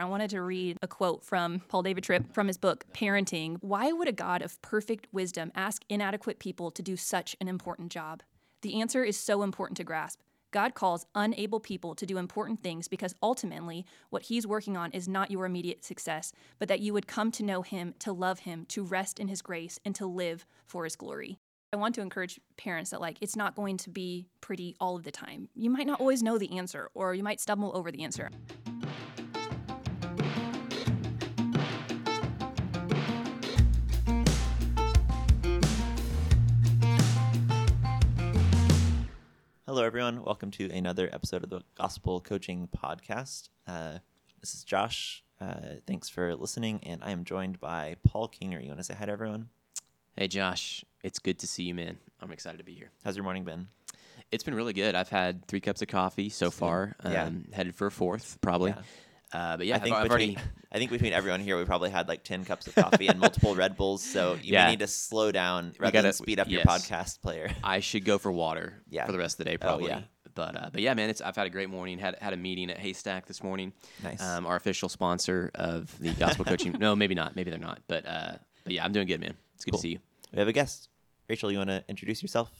I 0.00 0.06
wanted 0.06 0.30
to 0.30 0.40
read 0.40 0.78
a 0.80 0.88
quote 0.88 1.22
from 1.26 1.60
Paul 1.68 1.82
David 1.82 2.04
Tripp 2.04 2.32
from 2.32 2.46
his 2.46 2.56
book, 2.56 2.86
Parenting. 2.94 3.58
Why 3.60 3.92
would 3.92 4.08
a 4.08 4.12
God 4.12 4.40
of 4.40 4.60
perfect 4.62 5.06
wisdom 5.12 5.52
ask 5.54 5.82
inadequate 5.90 6.38
people 6.38 6.70
to 6.70 6.82
do 6.82 6.96
such 6.96 7.36
an 7.38 7.48
important 7.48 7.92
job? 7.92 8.22
The 8.62 8.80
answer 8.80 9.04
is 9.04 9.18
so 9.18 9.42
important 9.42 9.76
to 9.76 9.84
grasp. 9.84 10.20
God 10.52 10.72
calls 10.72 11.04
unable 11.14 11.60
people 11.60 11.94
to 11.94 12.06
do 12.06 12.16
important 12.16 12.62
things 12.62 12.88
because 12.88 13.14
ultimately 13.22 13.84
what 14.08 14.22
He's 14.22 14.46
working 14.46 14.74
on 14.74 14.90
is 14.92 15.06
not 15.06 15.30
your 15.30 15.44
immediate 15.44 15.84
success, 15.84 16.32
but 16.58 16.68
that 16.68 16.80
you 16.80 16.94
would 16.94 17.06
come 17.06 17.30
to 17.32 17.44
know 17.44 17.60
Him, 17.60 17.94
to 17.98 18.14
love 18.14 18.38
Him, 18.40 18.64
to 18.70 18.82
rest 18.82 19.20
in 19.20 19.28
His 19.28 19.42
grace, 19.42 19.78
and 19.84 19.94
to 19.96 20.06
live 20.06 20.46
for 20.64 20.84
His 20.84 20.96
glory. 20.96 21.38
I 21.74 21.76
want 21.76 21.94
to 21.96 22.00
encourage 22.00 22.40
parents 22.56 22.90
that, 22.90 23.02
like, 23.02 23.18
it's 23.20 23.36
not 23.36 23.54
going 23.54 23.76
to 23.76 23.90
be 23.90 24.28
pretty 24.40 24.76
all 24.80 24.96
of 24.96 25.04
the 25.04 25.12
time. 25.12 25.50
You 25.54 25.68
might 25.68 25.86
not 25.86 26.00
always 26.00 26.22
know 26.22 26.38
the 26.38 26.56
answer, 26.56 26.88
or 26.94 27.14
you 27.14 27.22
might 27.22 27.38
stumble 27.38 27.70
over 27.76 27.92
the 27.92 28.02
answer. 28.02 28.30
Hello, 39.70 39.84
everyone. 39.84 40.24
Welcome 40.24 40.50
to 40.50 40.68
another 40.72 41.08
episode 41.12 41.44
of 41.44 41.50
the 41.50 41.60
Gospel 41.76 42.20
Coaching 42.20 42.68
Podcast. 42.76 43.50
Uh, 43.68 43.98
this 44.40 44.52
is 44.52 44.64
Josh. 44.64 45.22
Uh, 45.40 45.76
thanks 45.86 46.08
for 46.08 46.34
listening, 46.34 46.80
and 46.82 47.00
I 47.04 47.12
am 47.12 47.22
joined 47.22 47.60
by 47.60 47.94
Paul 48.04 48.28
Kinger. 48.28 48.60
You 48.60 48.66
want 48.66 48.80
to 48.80 48.82
say 48.82 48.94
hi 48.94 49.06
to 49.06 49.12
everyone? 49.12 49.48
Hey, 50.16 50.26
Josh. 50.26 50.84
It's 51.04 51.20
good 51.20 51.38
to 51.38 51.46
see 51.46 51.62
you, 51.62 51.76
man. 51.76 51.98
I'm 52.20 52.32
excited 52.32 52.58
to 52.58 52.64
be 52.64 52.74
here. 52.74 52.90
How's 53.04 53.14
your 53.14 53.22
morning 53.22 53.44
been? 53.44 53.68
It's 54.32 54.42
been 54.42 54.56
really 54.56 54.72
good. 54.72 54.96
I've 54.96 55.08
had 55.08 55.46
three 55.46 55.60
cups 55.60 55.82
of 55.82 55.86
coffee 55.86 56.30
so 56.30 56.50
far. 56.50 56.96
Um, 57.04 57.12
Yeah. 57.12 57.30
Headed 57.52 57.76
for 57.76 57.86
a 57.86 57.92
fourth, 57.92 58.38
probably. 58.40 58.72
Yeah. 58.72 58.82
Uh, 59.32 59.56
but 59.56 59.66
yeah, 59.66 59.76
I 59.76 59.78
think 59.78 59.94
I've, 59.96 60.08
between 60.08 60.30
already. 60.36 60.48
I 60.72 60.78
think 60.78 60.90
between 60.90 61.12
everyone 61.12 61.40
here, 61.40 61.56
we 61.58 61.64
probably 61.64 61.90
had 61.90 62.08
like 62.08 62.24
ten 62.24 62.44
cups 62.44 62.66
of 62.66 62.74
coffee 62.74 63.06
and 63.08 63.18
multiple 63.20 63.54
Red 63.54 63.76
Bulls. 63.76 64.02
So 64.02 64.34
you 64.42 64.52
Yeah. 64.54 64.64
may 64.64 64.70
need 64.72 64.78
to 64.80 64.86
slow 64.86 65.30
down 65.32 65.74
rather 65.78 65.92
than 65.92 66.02
gotta- 66.04 66.12
speed 66.14 66.40
up 66.40 66.48
your 66.48 66.62
podcast 66.62 67.20
player. 67.22 67.50
I 67.64 67.80
should 67.80 68.04
go 68.04 68.18
for 68.18 68.30
water 68.32 68.82
Yeah. 68.88 69.06
for 69.06 69.12
the 69.12 69.18
rest 69.18 69.34
of 69.34 69.44
the 69.44 69.50
day, 69.50 69.56
Oh, 69.60 69.64
probably. 69.64 69.88
yeah. 69.88 70.02
But 70.34 70.56
uh, 70.56 70.70
but 70.72 70.80
yeah, 70.80 70.94
man, 70.94 71.10
it's 71.10 71.20
I've 71.20 71.34
had 71.36 71.46
a 71.46 71.50
great 71.50 71.68
morning. 71.70 71.98
Had 71.98 72.16
had 72.20 72.32
a 72.32 72.36
meeting 72.36 72.70
at 72.70 72.78
Haystack 72.78 73.26
this 73.26 73.42
morning. 73.42 73.72
Nice. 74.02 74.22
Um, 74.22 74.46
our 74.46 74.54
official 74.56 74.88
sponsor 74.88 75.50
of 75.56 75.96
the 75.98 76.12
gospel 76.14 76.44
coaching. 76.44 76.76
No, 76.78 76.94
maybe 76.94 77.14
not. 77.16 77.34
Maybe 77.34 77.50
they're 77.50 77.58
not. 77.58 77.80
But 77.88 78.06
uh, 78.06 78.32
but 78.64 78.72
yeah, 78.72 78.84
I'm 78.84 78.92
doing 78.92 79.08
good, 79.08 79.20
man. 79.20 79.34
It's 79.56 79.64
good 79.64 79.72
Cool. 79.72 79.78
to 79.78 79.82
see 79.82 79.88
you. 79.90 79.98
we 80.32 80.38
have 80.38 80.46
a 80.48 80.52
guest. 80.52 80.88
Rachael, 81.28 81.50
you 81.50 81.58
want 81.58 81.70
to 81.70 81.84
introduce 81.88 82.22
yourself? 82.22 82.50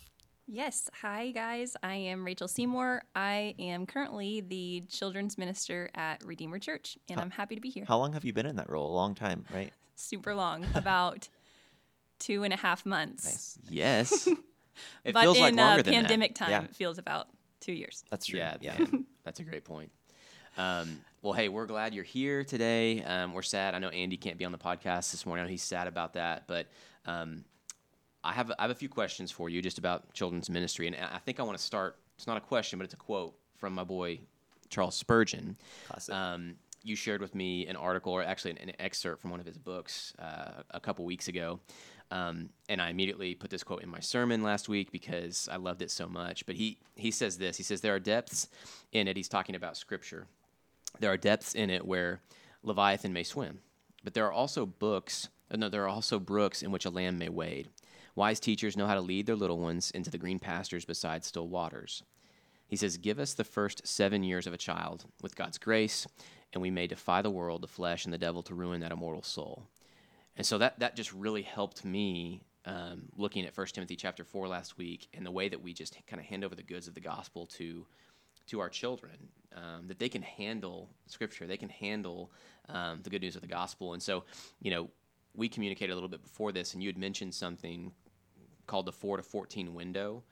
Yes. 0.52 0.90
Hi, 1.00 1.30
guys. 1.30 1.76
I 1.80 1.94
am 1.94 2.24
Rachael 2.24 2.48
Seymour. 2.48 3.04
I 3.14 3.54
am 3.60 3.86
currently 3.86 4.40
the 4.40 4.82
children's 4.88 5.38
minister 5.38 5.88
at 5.94 6.24
Redeemer 6.24 6.58
Church, 6.58 6.98
and 7.08 7.20
I'm 7.20 7.30
happy 7.30 7.54
to 7.54 7.60
be 7.60 7.70
here. 7.70 7.84
How 7.86 7.98
long 7.98 8.14
have 8.14 8.24
you 8.24 8.32
been 8.32 8.46
in 8.46 8.56
that 8.56 8.68
role? 8.68 8.90
A 8.90 8.92
long 8.92 9.14
time, 9.14 9.44
right? 9.54 9.72
Super 9.94 10.34
long, 10.34 10.66
about 10.74 11.28
two 12.18 12.42
and 12.42 12.52
a 12.52 12.56
half 12.56 12.84
months. 12.84 13.24
Nice. 13.26 13.58
Yes. 13.70 14.28
It 15.04 15.12
but 15.12 15.22
feels 15.22 15.36
in 15.36 15.42
like 15.42 15.56
longer 15.56 15.80
uh, 15.80 15.82
than 15.82 15.92
that. 15.92 16.00
pandemic 16.02 16.34
time, 16.34 16.50
Yeah. 16.50 16.62
it 16.62 16.74
feels 16.74 16.96
about 16.96 17.26
two 17.60 17.72
years. 17.72 18.02
That's 18.08 18.24
true. 18.24 18.38
Yeah, 18.38 18.56
yeah. 18.62 18.78
that's 19.24 19.38
a 19.38 19.42
great 19.42 19.62
point. 19.64 19.90
Um, 20.56 21.00
well, 21.20 21.34
hey, 21.34 21.50
we're 21.50 21.66
glad 21.66 21.92
you're 21.92 22.02
here 22.02 22.44
today. 22.44 23.02
Um, 23.02 23.34
we're 23.34 23.42
sad. 23.42 23.74
I 23.74 23.78
know 23.78 23.90
Andy 23.90 24.16
can't 24.16 24.38
be 24.38 24.46
on 24.46 24.52
the 24.52 24.58
podcast 24.58 25.10
this 25.10 25.26
morning. 25.26 25.42
I 25.42 25.46
know 25.46 25.50
he's 25.50 25.62
sad 25.62 25.86
about 25.86 26.14
that, 26.14 26.44
but 26.46 26.68
um, 27.04 27.44
I 28.22 28.32
have 28.32 28.52
I 28.58 28.62
have 28.62 28.70
a 28.70 28.74
few 28.74 28.88
questions 28.88 29.30
for 29.30 29.48
you 29.48 29.62
just 29.62 29.78
about 29.78 30.12
children's 30.12 30.50
ministry, 30.50 30.86
and 30.86 30.96
I 30.96 31.18
think 31.18 31.40
I 31.40 31.42
want 31.42 31.56
to 31.58 31.64
start. 31.64 31.96
It's 32.16 32.26
not 32.26 32.36
a 32.36 32.40
question, 32.40 32.78
but 32.78 32.84
it's 32.84 32.94
a 32.94 32.98
quote 32.98 33.34
from 33.56 33.74
my 33.74 33.84
boy 33.84 34.20
Charles 34.68 34.94
Spurgeon. 34.94 35.56
Classic. 35.88 36.14
Um, 36.14 36.56
you 36.82 36.96
shared 36.96 37.20
with 37.20 37.34
me 37.34 37.66
an 37.66 37.76
article, 37.76 38.12
or 38.12 38.22
actually 38.22 38.52
an, 38.52 38.58
an 38.58 38.72
excerpt 38.78 39.20
from 39.20 39.30
one 39.30 39.40
of 39.40 39.46
his 39.46 39.58
books 39.58 40.14
uh, 40.18 40.62
a 40.70 40.80
couple 40.80 41.04
weeks 41.04 41.28
ago. 41.28 41.60
Um, 42.10 42.48
and 42.68 42.82
I 42.82 42.88
immediately 42.88 43.34
put 43.34 43.50
this 43.50 43.62
quote 43.62 43.82
in 43.82 43.88
my 43.88 44.00
sermon 44.00 44.42
last 44.42 44.68
week 44.68 44.90
because 44.90 45.48
I 45.50 45.56
loved 45.56 45.80
it 45.80 45.90
so 45.90 46.08
much. 46.08 46.44
But 46.44 46.56
he, 46.56 46.78
he 46.96 47.10
says 47.10 47.38
this 47.38 47.56
He 47.56 47.62
says, 47.62 47.80
There 47.80 47.94
are 47.94 48.00
depths 48.00 48.48
in 48.92 49.08
it. 49.08 49.16
He's 49.16 49.28
talking 49.28 49.54
about 49.54 49.76
scripture. 49.76 50.26
There 50.98 51.12
are 51.12 51.16
depths 51.16 51.54
in 51.54 51.70
it 51.70 51.86
where 51.86 52.20
Leviathan 52.62 53.12
may 53.12 53.22
swim. 53.22 53.60
But 54.02 54.14
there 54.14 54.26
are 54.26 54.32
also 54.32 54.66
books, 54.66 55.28
no, 55.54 55.68
there 55.68 55.84
are 55.84 55.88
also 55.88 56.18
brooks 56.18 56.62
in 56.62 56.72
which 56.72 56.84
a 56.84 56.90
lamb 56.90 57.18
may 57.18 57.28
wade. 57.28 57.68
Wise 58.14 58.40
teachers 58.40 58.76
know 58.76 58.86
how 58.86 58.94
to 58.94 59.00
lead 59.00 59.26
their 59.26 59.36
little 59.36 59.58
ones 59.58 59.90
into 59.90 60.10
the 60.10 60.18
green 60.18 60.38
pastures 60.38 60.84
beside 60.84 61.24
still 61.24 61.48
waters. 61.48 62.02
He 62.66 62.76
says, 62.76 62.96
Give 62.96 63.18
us 63.18 63.34
the 63.34 63.44
first 63.44 63.86
seven 63.86 64.22
years 64.22 64.46
of 64.46 64.54
a 64.54 64.58
child 64.58 65.04
with 65.22 65.36
God's 65.36 65.58
grace, 65.58 66.06
and 66.52 66.62
we 66.62 66.70
may 66.70 66.86
defy 66.86 67.22
the 67.22 67.30
world, 67.30 67.62
the 67.62 67.68
flesh, 67.68 68.04
and 68.04 68.14
the 68.14 68.18
devil 68.18 68.42
to 68.44 68.54
ruin 68.54 68.80
that 68.80 68.92
immortal 68.92 69.22
soul. 69.22 69.66
And 70.36 70.46
so 70.46 70.58
that, 70.58 70.78
that 70.78 70.96
just 70.96 71.12
really 71.12 71.42
helped 71.42 71.84
me 71.84 72.42
um, 72.66 73.02
looking 73.16 73.44
at 73.46 73.56
1 73.56 73.66
Timothy 73.68 73.96
chapter 73.96 74.24
4 74.24 74.48
last 74.48 74.78
week 74.78 75.08
and 75.14 75.24
the 75.24 75.30
way 75.30 75.48
that 75.48 75.62
we 75.62 75.72
just 75.72 75.96
kind 76.06 76.20
of 76.20 76.26
hand 76.26 76.44
over 76.44 76.54
the 76.54 76.62
goods 76.62 76.86
of 76.86 76.94
the 76.94 77.00
gospel 77.00 77.46
to, 77.46 77.86
to 78.48 78.60
our 78.60 78.68
children, 78.68 79.16
um, 79.56 79.88
that 79.88 79.98
they 79.98 80.08
can 80.08 80.22
handle 80.22 80.88
scripture, 81.06 81.46
they 81.46 81.56
can 81.56 81.68
handle 81.68 82.30
um, 82.68 83.00
the 83.02 83.10
good 83.10 83.22
news 83.22 83.34
of 83.34 83.40
the 83.40 83.48
gospel. 83.48 83.94
And 83.94 84.02
so, 84.02 84.24
you 84.60 84.70
know, 84.70 84.88
we 85.34 85.48
communicated 85.48 85.92
a 85.92 85.94
little 85.94 86.08
bit 86.08 86.22
before 86.22 86.52
this, 86.52 86.74
and 86.74 86.82
you 86.82 86.88
had 86.88 86.98
mentioned 86.98 87.34
something 87.34 87.92
called 88.66 88.86
the 88.86 88.92
4 88.92 89.18
to 89.18 89.22
14 89.22 89.74
window. 89.74 90.22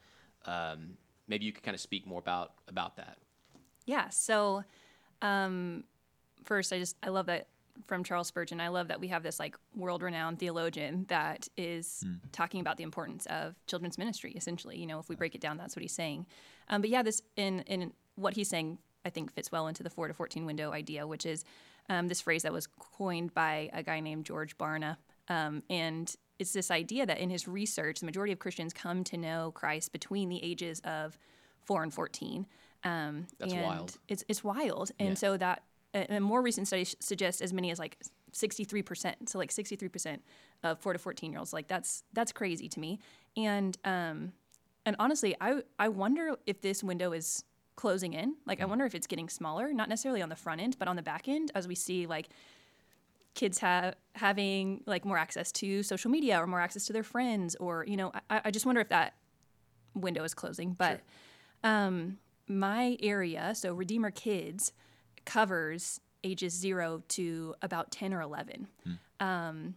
Um, 0.44 0.96
maybe 1.26 1.44
you 1.44 1.52
could 1.52 1.62
kind 1.62 1.74
of 1.74 1.80
speak 1.80 2.06
more 2.06 2.20
about, 2.20 2.52
about 2.68 2.96
that. 2.96 3.18
Yeah. 3.84 4.08
So, 4.10 4.64
um, 5.22 5.84
first, 6.44 6.72
I 6.72 6.78
just 6.78 6.96
I 7.02 7.08
love 7.08 7.26
that 7.26 7.48
from 7.86 8.04
Charles 8.04 8.28
Spurgeon. 8.28 8.60
I 8.60 8.68
love 8.68 8.88
that 8.88 9.00
we 9.00 9.08
have 9.08 9.22
this 9.22 9.38
like 9.38 9.56
world-renowned 9.74 10.38
theologian 10.38 11.06
that 11.08 11.48
is 11.56 12.04
talking 12.32 12.60
about 12.60 12.76
the 12.76 12.82
importance 12.82 13.26
of 13.26 13.54
children's 13.66 13.98
ministry. 13.98 14.32
Essentially, 14.36 14.78
you 14.78 14.86
know, 14.86 14.98
if 14.98 15.08
we 15.08 15.16
break 15.16 15.34
it 15.34 15.40
down, 15.40 15.56
that's 15.56 15.76
what 15.76 15.82
he's 15.82 15.92
saying. 15.92 16.26
Um, 16.68 16.80
but 16.80 16.90
yeah, 16.90 17.02
this 17.02 17.22
in 17.36 17.60
in 17.60 17.92
what 18.16 18.34
he's 18.34 18.48
saying, 18.48 18.78
I 19.04 19.10
think 19.10 19.32
fits 19.32 19.52
well 19.52 19.68
into 19.68 19.82
the 19.82 19.90
four 19.90 20.08
to 20.08 20.14
fourteen 20.14 20.44
window 20.44 20.72
idea, 20.72 21.06
which 21.06 21.24
is 21.24 21.44
um, 21.88 22.08
this 22.08 22.20
phrase 22.20 22.42
that 22.42 22.52
was 22.52 22.66
coined 22.66 23.34
by 23.34 23.70
a 23.72 23.82
guy 23.82 24.00
named 24.00 24.24
George 24.26 24.56
Barna, 24.58 24.96
um, 25.28 25.62
and 25.70 26.14
it's 26.38 26.52
this 26.52 26.70
idea 26.70 27.04
that 27.06 27.18
in 27.18 27.30
his 27.30 27.48
research, 27.48 28.00
the 28.00 28.06
majority 28.06 28.32
of 28.32 28.38
Christians 28.38 28.72
come 28.72 29.04
to 29.04 29.16
know 29.16 29.50
Christ 29.52 29.92
between 29.92 30.28
the 30.28 30.42
ages 30.44 30.80
of 30.84 31.18
four 31.64 31.82
and 31.82 31.92
fourteen. 31.92 32.46
Um, 32.84 33.26
That's 33.38 33.52
and 33.52 33.62
wild. 33.62 33.98
It's 34.08 34.24
it's 34.28 34.44
wild, 34.44 34.90
and 34.98 35.10
Yeah. 35.10 35.14
so 35.14 35.36
that 35.36 35.62
a 35.94 36.16
a 36.16 36.20
more 36.20 36.40
recent 36.42 36.66
studies 36.68 36.94
suggest 37.00 37.42
as 37.42 37.52
many 37.52 37.70
as 37.70 37.78
like 37.78 37.98
sixty 38.32 38.64
three 38.64 38.82
percent. 38.82 39.28
So 39.28 39.38
like 39.38 39.50
sixty 39.50 39.74
three 39.76 39.88
percent 39.88 40.22
of 40.62 40.78
four 40.78 40.92
to 40.92 40.98
fourteen 40.98 41.32
year 41.32 41.40
olds. 41.40 41.52
Like 41.52 41.66
that's 41.66 42.04
that's 42.12 42.32
crazy 42.32 42.68
to 42.68 42.78
me. 42.80 43.00
And 43.36 43.76
um, 43.84 44.32
and 44.86 44.94
honestly, 44.98 45.34
I 45.40 45.62
I 45.78 45.88
wonder 45.88 46.36
if 46.46 46.60
this 46.60 46.84
window 46.84 47.12
is 47.12 47.44
closing 47.78 48.12
in. 48.12 48.34
Like 48.44 48.60
I 48.60 48.64
Mm. 48.64 48.70
wonder 48.70 48.84
if 48.86 48.94
it's 48.94 49.06
getting 49.06 49.28
smaller, 49.28 49.72
not 49.72 49.88
necessarily 49.88 50.20
on 50.20 50.28
the 50.28 50.36
front 50.44 50.60
end, 50.60 50.76
but 50.80 50.88
on 50.88 50.96
the 50.96 51.02
back 51.02 51.28
end, 51.28 51.52
as 51.54 51.68
we 51.68 51.76
see 51.76 52.06
like 52.06 52.28
kids 53.34 53.58
have 53.60 53.94
having 54.16 54.82
like 54.84 55.04
more 55.04 55.16
access 55.16 55.52
to 55.52 55.84
social 55.84 56.10
media 56.10 56.42
or 56.42 56.46
more 56.48 56.60
access 56.60 56.86
to 56.86 56.92
their 56.92 57.04
friends, 57.04 57.54
or 57.56 57.84
you 57.86 57.96
know, 57.96 58.10
I, 58.28 58.40
I 58.46 58.50
just 58.50 58.66
wonder 58.66 58.80
if 58.80 58.88
that 58.88 59.14
window 59.94 60.24
is 60.24 60.34
closing. 60.34 60.72
But 60.74 61.00
um, 61.62 62.18
my 62.48 62.96
area, 63.00 63.54
so 63.54 63.72
Redeemer 63.74 64.10
Kids, 64.10 64.72
covers 65.24 66.00
ages 66.24 66.52
zero 66.52 67.02
to 67.08 67.54
about 67.62 67.92
10 67.92 68.12
or 68.12 68.20
11, 68.22 68.66
um, 69.20 69.74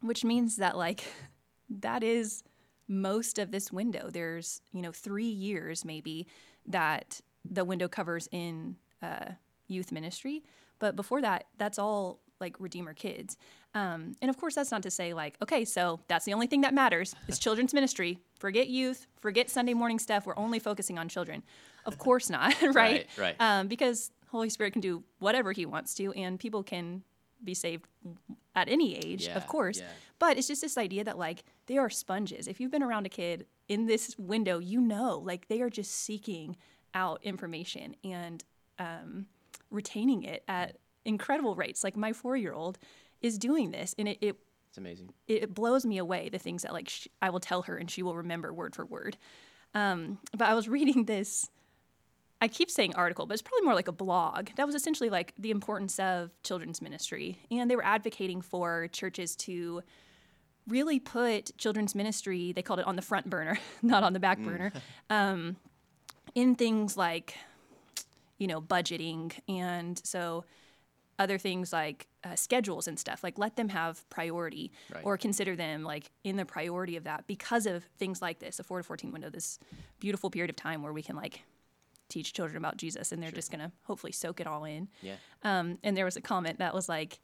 which 0.00 0.24
means 0.24 0.56
that, 0.56 0.76
like, 0.76 1.04
that 1.70 2.02
is 2.02 2.42
most 2.88 3.38
of 3.38 3.52
this 3.52 3.70
window. 3.70 4.10
There's, 4.10 4.62
you 4.72 4.82
know, 4.82 4.90
three 4.90 5.28
years 5.28 5.84
maybe 5.84 6.26
that 6.70 7.20
the 7.48 7.64
window 7.64 7.88
covers 7.88 8.28
in 8.32 8.76
uh, 9.02 9.32
youth 9.68 9.92
ministry. 9.92 10.42
But 10.78 10.96
before 10.96 11.20
that, 11.22 11.44
that's 11.58 11.78
all 11.78 12.20
like 12.40 12.56
Redeemer 12.58 12.94
Kids. 12.94 13.36
Um, 13.74 14.14
and 14.22 14.30
of 14.30 14.36
course, 14.38 14.54
that's 14.54 14.70
not 14.70 14.82
to 14.84 14.90
say, 14.90 15.12
like, 15.12 15.36
okay, 15.42 15.64
so 15.64 16.00
that's 16.08 16.24
the 16.24 16.32
only 16.32 16.46
thing 16.46 16.62
that 16.62 16.72
matters 16.74 17.14
is 17.28 17.38
children's 17.46 17.74
ministry. 17.74 18.18
Forget 18.38 18.68
youth, 18.68 19.06
forget 19.20 19.50
Sunday 19.50 19.74
morning 19.74 19.98
stuff. 19.98 20.26
We're 20.26 20.38
only 20.38 20.58
focusing 20.58 20.98
on 20.98 21.08
children. 21.08 21.42
Of 21.86 21.98
course 21.98 22.30
not, 22.30 22.60
right? 22.62 22.74
Right, 22.74 23.06
right. 23.18 23.36
Um, 23.38 23.68
because 23.68 24.10
Holy 24.28 24.48
Spirit 24.48 24.72
can 24.72 24.80
do 24.80 25.04
whatever 25.18 25.52
He 25.52 25.66
wants 25.66 25.94
to, 25.96 26.12
and 26.12 26.38
people 26.40 26.62
can 26.62 27.02
be 27.44 27.54
saved 27.54 27.86
at 28.54 28.68
any 28.68 28.96
age, 28.96 29.26
Yeah, 29.26 29.36
of 29.36 29.46
course. 29.46 29.78
yeah. 29.80 29.86
But 30.18 30.36
it's 30.36 30.48
just 30.48 30.60
this 30.62 30.76
idea 30.76 31.04
that 31.04 31.16
like 31.18 31.44
they 31.70 31.78
are 31.78 31.88
sponges. 31.88 32.48
If 32.48 32.58
you've 32.58 32.72
been 32.72 32.82
around 32.82 33.06
a 33.06 33.08
kid 33.08 33.46
in 33.68 33.86
this 33.86 34.16
window, 34.18 34.58
you 34.58 34.80
know, 34.80 35.22
like 35.24 35.46
they 35.46 35.60
are 35.60 35.70
just 35.70 35.92
seeking 35.92 36.56
out 36.94 37.20
information 37.22 37.94
and 38.02 38.42
um, 38.80 39.26
retaining 39.70 40.24
it 40.24 40.42
at 40.48 40.78
incredible 41.04 41.54
rates. 41.54 41.84
Like 41.84 41.96
my 41.96 42.12
four-year-old 42.12 42.76
is 43.22 43.38
doing 43.38 43.70
this, 43.70 43.94
and 44.00 44.08
it, 44.08 44.18
it 44.20 44.36
It's 44.70 44.78
amazing. 44.78 45.12
it 45.28 45.54
blows 45.54 45.86
me 45.86 45.98
away 45.98 46.28
the 46.28 46.40
things 46.40 46.62
that 46.62 46.72
like 46.72 46.88
sh- 46.88 47.06
I 47.22 47.30
will 47.30 47.38
tell 47.38 47.62
her 47.62 47.76
and 47.76 47.88
she 47.88 48.02
will 48.02 48.16
remember 48.16 48.52
word 48.52 48.74
for 48.74 48.84
word. 48.84 49.16
Um, 49.72 50.18
but 50.36 50.48
I 50.48 50.54
was 50.54 50.68
reading 50.76 51.04
this 51.04 51.48
I 52.42 52.48
keep 52.48 52.68
saying 52.68 52.94
article, 52.96 53.26
but 53.26 53.34
it's 53.34 53.42
probably 53.42 53.64
more 53.66 53.74
like 53.74 53.86
a 53.86 53.92
blog. 53.92 54.48
That 54.56 54.66
was 54.66 54.74
essentially 54.74 55.08
like 55.08 55.34
the 55.38 55.52
importance 55.52 56.00
of 56.00 56.30
children's 56.42 56.82
ministry. 56.82 57.38
And 57.48 57.70
they 57.70 57.76
were 57.76 57.84
advocating 57.84 58.40
for 58.40 58.88
churches 58.88 59.36
to 59.36 59.82
really 60.70 60.98
put 61.00 61.56
children's 61.58 61.94
ministry, 61.94 62.52
they 62.52 62.62
called 62.62 62.80
it 62.80 62.86
on 62.86 62.96
the 62.96 63.02
front 63.02 63.28
burner, 63.28 63.58
not 63.82 64.02
on 64.02 64.12
the 64.12 64.20
back 64.20 64.38
burner, 64.38 64.72
um, 65.10 65.56
in 66.34 66.54
things 66.54 66.96
like, 66.96 67.34
you 68.38 68.46
know, 68.46 68.60
budgeting. 68.60 69.32
And 69.48 70.00
so 70.04 70.44
other 71.18 71.36
things 71.38 71.72
like 71.72 72.06
uh, 72.24 72.34
schedules 72.34 72.88
and 72.88 72.98
stuff, 72.98 73.22
like 73.22 73.38
let 73.38 73.56
them 73.56 73.68
have 73.68 74.08
priority 74.08 74.72
Right. 74.94 75.04
or 75.04 75.18
consider 75.18 75.54
them 75.56 75.82
like 75.82 76.10
in 76.24 76.36
the 76.36 76.46
priority 76.46 76.96
of 76.96 77.04
that 77.04 77.26
because 77.26 77.66
of 77.66 77.84
things 77.98 78.22
like 78.22 78.38
this, 78.38 78.58
a 78.58 78.62
four 78.64 78.78
to 78.78 78.84
14 78.84 79.12
window, 79.12 79.28
this 79.28 79.58
beautiful 79.98 80.30
period 80.30 80.48
of 80.50 80.56
time 80.56 80.82
where 80.82 80.92
we 80.94 81.02
can 81.02 81.16
like 81.16 81.42
teach 82.08 82.32
children 82.32 82.56
about 82.56 82.76
Jesus 82.76 83.12
and 83.12 83.22
they're 83.22 83.30
just 83.30 83.50
going 83.52 83.60
to 83.60 83.70
hopefully 83.84 84.12
soak 84.12 84.40
it 84.40 84.46
all 84.46 84.64
in. 84.64 84.88
Yeah. 85.02 85.16
Um, 85.42 85.78
and 85.84 85.96
there 85.96 86.04
was 86.06 86.16
a 86.16 86.20
comment 86.22 86.58
that 86.58 86.72
was 86.74 86.88
like, 86.88 87.20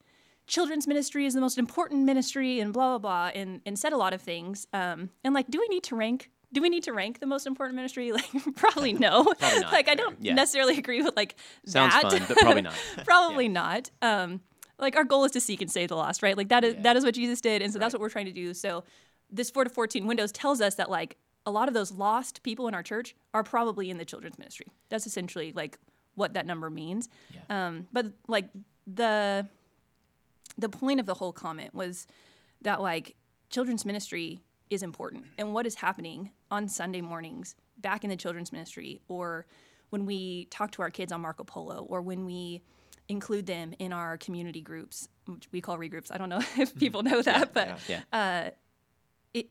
children's 0.47 0.87
ministry 0.87 1.27
is 1.27 1.35
the 1.35 1.41
most 1.41 1.59
important 1.59 2.05
ministry 2.05 2.61
and 2.61 2.73
blah, 2.73 2.99
blah, 2.99 3.31
blah, 3.33 3.41
and, 3.41 3.61
and 3.67 3.79
said 3.79 3.93
a 3.93 3.97
lot 3.97 4.13
of 4.15 4.21
things. 4.23 4.67
Um, 4.73 5.11
and 5.25 5.35
like, 5.35 5.49
do 5.51 5.59
we 5.61 5.69
need 5.69 5.83
to 5.85 5.97
rank? 5.97 6.31
Do 6.53 6.63
we 6.63 6.69
need 6.69 6.85
to 6.85 6.93
rank 6.93 7.19
the 7.21 7.27
most 7.27 7.47
important 7.47 7.77
ministry? 7.77 8.13
Like, 8.13 8.31
probably 8.57 8.93
no. 8.93 9.25
Probably 9.39 9.61
not. 9.61 9.73
like, 9.73 9.89
I 9.89 9.95
don't 9.95 10.17
Yeah. 10.21 10.35
necessarily 10.35 10.79
agree 10.79 11.03
with 11.03 11.17
like 11.17 11.35
Sounds 11.67 11.93
that. 11.95 12.03
fun, 12.11 12.23
but 12.29 12.37
probably 12.39 12.63
not. 12.63 12.75
probably 13.05 13.49
not. 13.49 13.91
Um, 14.01 14.41
like 14.79 14.95
our 14.97 15.05
goal 15.05 15.25
is 15.25 15.33
to 15.33 15.41
seek 15.41 15.61
and 15.63 15.71
save 15.71 15.89
the 15.89 15.97
lost, 15.97 16.23
right? 16.23 16.37
Like 16.37 16.49
that 16.51 16.63
is 16.65 16.75
Yeah. 16.75 16.83
that 16.83 16.97
is 16.97 17.05
what 17.05 17.15
Jesus 17.15 17.41
did, 17.41 17.63
and 17.63 17.73
so 17.73 17.79
that's 17.79 17.93
what 17.95 18.01
we're 18.01 18.11
trying 18.11 18.27
to 18.27 18.33
do. 18.33 18.55
So 18.55 18.85
this 19.31 19.51
four 19.51 19.65
to 19.65 19.71
fourteen 19.71 20.07
windows 20.07 20.31
tells 20.33 20.61
us 20.61 20.75
that 20.77 20.89
like 20.91 21.17
a 21.47 21.51
lot 21.51 21.67
of 21.69 21.75
those 21.75 21.93
lost 21.93 22.43
people 22.43 22.69
in 22.69 22.75
our 22.75 22.83
church 22.83 23.17
are 23.35 23.43
probably 23.43 23.89
in 23.91 23.99
the 23.99 24.05
children's 24.05 24.39
ministry. 24.39 24.67
That's 24.91 25.07
essentially 25.07 25.53
like 25.53 25.79
what 26.15 26.35
that 26.35 26.45
number 26.47 26.69
means. 26.71 27.09
Yeah. 27.35 27.41
Um, 27.67 27.89
but 27.93 28.07
like 28.29 28.49
the 28.87 29.49
the 30.59 30.69
point 30.69 31.01
of 31.01 31.07
the 31.07 31.15
whole 31.15 31.33
comment 31.33 31.75
was 31.75 32.07
that 32.63 32.81
like 32.81 33.15
children's 33.51 33.85
ministry 33.85 34.41
is 34.71 34.83
important. 34.83 35.25
And 35.39 35.53
what 35.55 35.67
is 35.67 35.77
happening 35.77 36.31
on 36.51 36.69
Sunday 36.69 37.01
mornings 37.01 37.55
back 37.79 38.03
in 38.05 38.11
the 38.11 38.17
children's 38.17 38.53
ministry 38.53 39.01
or 39.09 39.47
when 39.91 40.07
we 40.07 40.47
talk 40.47 40.73
to 40.73 40.83
our 40.83 40.91
kids 40.91 41.13
on 41.13 41.21
Marco 41.21 41.45
Polo 41.45 41.85
or 41.89 42.03
when 42.03 42.25
we 42.25 42.63
include 43.09 43.47
them 43.47 43.73
in 43.79 43.93
our 43.93 44.17
community 44.19 44.61
groups 44.61 45.09
which 45.27 45.47
we 45.53 45.61
call 45.61 45.79
regroups. 45.79 46.11
I 46.11 46.19
don't 46.19 46.29
know 46.29 46.41
if 46.59 46.75
people 46.75 47.03
know 47.03 47.23
that 47.23 47.53
but 47.55 47.79
Yeah. 47.89 48.51
it 49.35 49.51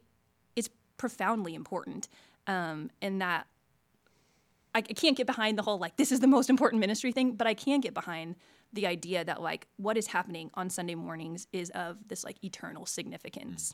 it's 0.55 0.69
profoundly 0.97 1.55
important 1.55 2.07
um, 2.47 2.89
and 3.01 3.21
that 3.21 3.47
I, 4.75 4.79
I 4.79 4.81
can't 4.81 5.17
get 5.17 5.25
behind 5.25 5.57
the 5.57 5.63
whole 5.63 5.79
like 5.79 5.95
this 5.95 6.11
is 6.11 6.19
the 6.19 6.27
most 6.27 6.49
important 6.49 6.79
ministry 6.79 7.11
thing 7.11 7.31
but 7.31 7.47
i 7.47 7.53
can 7.53 7.79
get 7.79 7.93
behind 7.93 8.35
the 8.73 8.85
idea 8.85 9.23
that 9.23 9.41
like 9.41 9.67
what 9.77 9.97
is 9.97 10.07
happening 10.07 10.51
on 10.53 10.69
sunday 10.69 10.95
mornings 10.95 11.47
is 11.51 11.69
of 11.71 11.97
this 12.07 12.23
like 12.23 12.43
eternal 12.43 12.85
significance 12.85 13.73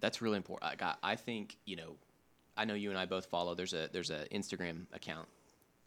That's 0.00 0.22
really 0.22 0.36
important. 0.36 0.70
Like, 0.70 0.82
I, 0.82 0.94
I 1.02 1.16
think 1.16 1.56
you 1.64 1.76
know, 1.76 1.96
I 2.56 2.64
know 2.64 2.74
you 2.74 2.90
and 2.90 2.98
I 2.98 3.06
both 3.06 3.26
follow. 3.26 3.54
There's 3.54 3.74
a 3.74 3.88
there's 3.92 4.10
a 4.10 4.26
Instagram 4.32 4.86
account 4.92 5.26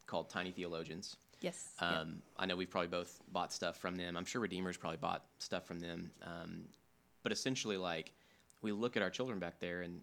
called 0.05 0.29
Tiny 0.29 0.51
Theologians. 0.51 1.15
yes 1.39 1.73
Um, 1.79 2.21
I 2.37 2.45
know 2.45 2.55
we've 2.57 2.69
probably 2.69 2.89
both 2.89 3.21
bought 3.31 3.53
stuff 3.53 3.77
from 3.77 3.95
them. 3.95 4.17
I'm 4.17 4.25
sure 4.25 4.41
Redeemer's 4.41 4.77
probably 4.77 4.97
bought 4.97 5.23
stuff 5.39 5.65
from 5.65 5.79
them. 5.79 6.11
Um, 6.23 6.65
but 7.23 7.31
essentially, 7.31 7.77
like, 7.77 8.11
we 8.61 8.71
look 8.71 8.97
at 8.97 9.03
our 9.03 9.09
children 9.09 9.39
back 9.39 9.59
there, 9.59 9.81
and 9.81 10.01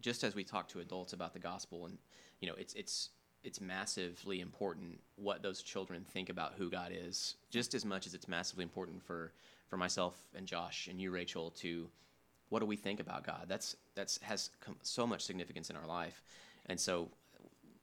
just 0.00 0.24
as 0.24 0.34
we 0.34 0.44
talk 0.44 0.68
to 0.68 0.80
adults 0.80 1.12
about 1.14 1.32
the 1.32 1.38
gospel, 1.40 1.86
and 1.86 1.96
you 2.40 2.48
know, 2.48 2.54
it's 2.58 2.74
it's 2.74 3.10
it's 3.44 3.60
massively 3.60 4.40
important 4.40 5.00
what 5.16 5.42
those 5.42 5.62
children 5.62 6.04
think 6.12 6.28
about 6.28 6.54
who 6.56 6.70
God 6.70 6.92
is, 6.92 7.36
just 7.50 7.74
as 7.74 7.84
much 7.84 8.06
as 8.06 8.14
it's 8.14 8.28
massively 8.28 8.62
important 8.62 9.02
for 9.02 9.32
for 9.68 9.76
myself 9.76 10.14
and 10.36 10.46
Josh 10.46 10.86
and 10.88 11.00
you, 11.00 11.10
Rachael, 11.10 11.50
to 11.50 11.88
what 12.50 12.60
do 12.60 12.66
we 12.66 12.76
think 12.76 13.00
about 13.00 13.24
God? 13.24 13.46
That's 13.48 13.76
that's 13.94 14.18
has 14.22 14.50
so 14.82 15.06
much 15.06 15.22
significance 15.22 15.70
in 15.70 15.76
our 15.76 15.86
life, 15.86 16.22
and 16.66 16.78
so 16.78 17.08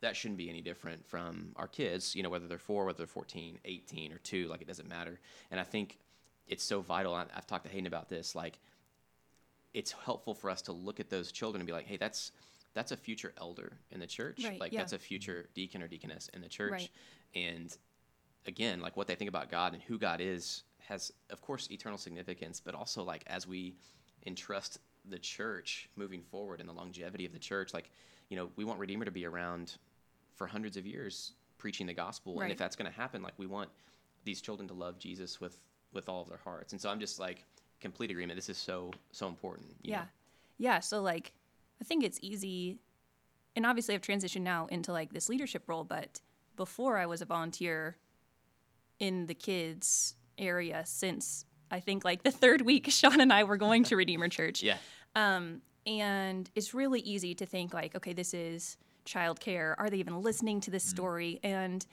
that 0.02 0.16
shouldn't 0.16 0.38
be 0.38 0.50
any 0.50 0.62
different 0.62 1.06
from 1.06 1.52
our 1.56 1.68
kids, 1.68 2.16
you 2.16 2.24
know, 2.24 2.30
whether 2.30 2.48
they're 2.48 2.58
four, 2.58 2.86
whether 2.86 2.98
they're 2.98 3.08
14, 3.08 3.60
18, 3.66 4.14
or 4.14 4.18
two, 4.20 4.48
like 4.48 4.62
it 4.62 4.68
doesn't 4.68 4.88
matter. 4.88 5.20
And 5.52 5.60
I 5.60 5.64
think 5.64 5.98
it's 6.48 6.64
so 6.64 6.82
vital. 6.82 7.14
I- 7.14 7.26
I've 7.36 7.48
talked 7.48 7.66
to 7.66 7.70
Hayden 7.70 7.88
about 7.88 8.08
this. 8.10 8.34
Like, 8.34 8.60
it's 9.74 9.92
helpful 9.92 10.34
for 10.34 10.50
us 10.50 10.62
to 10.64 10.72
look 10.72 11.00
at 11.00 11.10
those 11.10 11.32
children 11.32 11.60
and 11.60 11.68
be 11.68 11.74
like, 11.74 11.86
hey, 11.86 11.98
that's 11.98 12.32
that's 12.74 12.92
a 12.92 12.98
future 12.98 13.34
elder 13.40 13.74
in 13.92 14.00
the 14.00 14.08
church. 14.08 14.44
Right, 14.44 14.60
like 14.60 14.72
yeah. 14.72 14.80
that's 14.80 14.94
a 14.94 15.00
future 15.00 15.50
deacon 15.54 15.82
or 15.82 15.88
deaconess 15.88 16.30
in 16.34 16.42
the 16.42 16.50
church. 16.50 16.72
Right. 16.72 16.90
And 17.36 17.76
again, 18.46 18.82
like 18.82 18.98
what 18.98 19.08
they 19.08 19.16
think 19.16 19.30
about 19.30 19.50
God 19.50 19.74
and 19.74 19.82
who 19.82 19.98
God 19.98 20.22
is 20.22 20.64
has, 20.88 21.12
of 21.30 21.42
course, 21.42 21.70
eternal 21.72 21.98
significance, 21.98 22.62
but 22.64 22.76
also 22.76 23.04
like 23.04 23.24
as 23.28 23.48
we 23.48 23.76
entrust 24.26 24.80
the 25.10 25.20
church 25.20 25.90
moving 25.96 26.22
forward 26.22 26.60
and 26.60 26.70
the 26.70 26.74
longevity 26.74 27.26
of 27.26 27.34
the 27.34 27.40
church, 27.40 27.74
like, 27.74 27.90
you 28.30 28.38
know, 28.38 28.50
we 28.56 28.66
want 28.66 28.80
Redeemer 28.80 29.06
to 29.06 29.12
be 29.12 29.26
around 29.26 29.78
for 30.36 30.48
hundreds 30.48 30.78
of 30.78 30.86
years 30.86 31.34
preaching 31.58 31.88
the 31.88 31.94
gospel. 31.94 32.40
And 32.42 32.52
if 32.52 32.58
that's 32.58 32.76
going 32.76 32.90
to 32.90 32.98
happen, 32.98 33.22
like 33.22 33.34
we 33.38 33.46
want 33.46 33.70
these 34.24 34.42
children 34.42 34.68
to 34.68 34.74
love 34.74 34.98
Jesus 34.98 35.40
with 35.40 35.58
with 35.92 36.08
all 36.08 36.22
of 36.22 36.30
their 36.30 36.40
hearts. 36.44 36.72
And 36.72 36.80
so 36.80 36.90
I'm 36.90 37.00
just 37.00 37.20
like 37.20 37.46
complete 37.80 38.12
agreement. 38.12 38.38
This 38.38 38.50
is 38.50 38.58
so 38.58 38.92
so 39.12 39.28
important. 39.28 39.68
yeah 39.82 39.98
know? 39.98 40.04
yeah 40.58 40.80
so 40.80 41.02
like 41.02 41.34
i 41.82 41.84
think 41.84 42.04
it's 42.04 42.20
easy 42.22 42.80
and 43.56 43.66
obviously 43.66 43.96
i've 43.96 44.02
transitioned 44.02 44.42
now 44.42 44.68
into 44.68 44.92
like 44.92 45.14
this 45.14 45.30
leadership 45.30 45.64
role 45.68 45.84
but 45.84 46.22
before 46.56 46.98
i 46.98 47.06
was 47.06 47.22
a 47.22 47.26
volunteer 47.26 47.98
in 49.00 49.26
the 49.28 49.34
kids 49.34 50.16
area 50.38 50.84
since 50.86 51.46
i 51.72 51.80
think 51.80 52.04
like 52.04 52.24
the 52.24 52.32
third 52.32 52.62
week 52.62 52.88
sean 52.90 53.20
and 53.22 53.32
i 53.32 53.44
were 53.44 53.58
going 53.58 53.84
to 53.84 53.96
redeemer 53.96 54.28
church 54.40 54.62
Yeah. 54.64 54.78
Um, 55.16 55.62
and 55.86 56.50
it's 56.56 56.74
really 56.74 57.00
easy 57.00 57.34
to 57.36 57.46
think 57.46 57.74
like, 57.74 57.96
okay, 57.96 58.14
this 58.14 58.34
is 58.34 58.78
childcare. 59.06 59.74
Are 59.78 59.90
they 59.90 59.98
even 59.98 60.22
listening 60.22 60.62
to 60.62 60.72
this 60.72 60.84
story? 60.84 61.40
And 61.44 61.84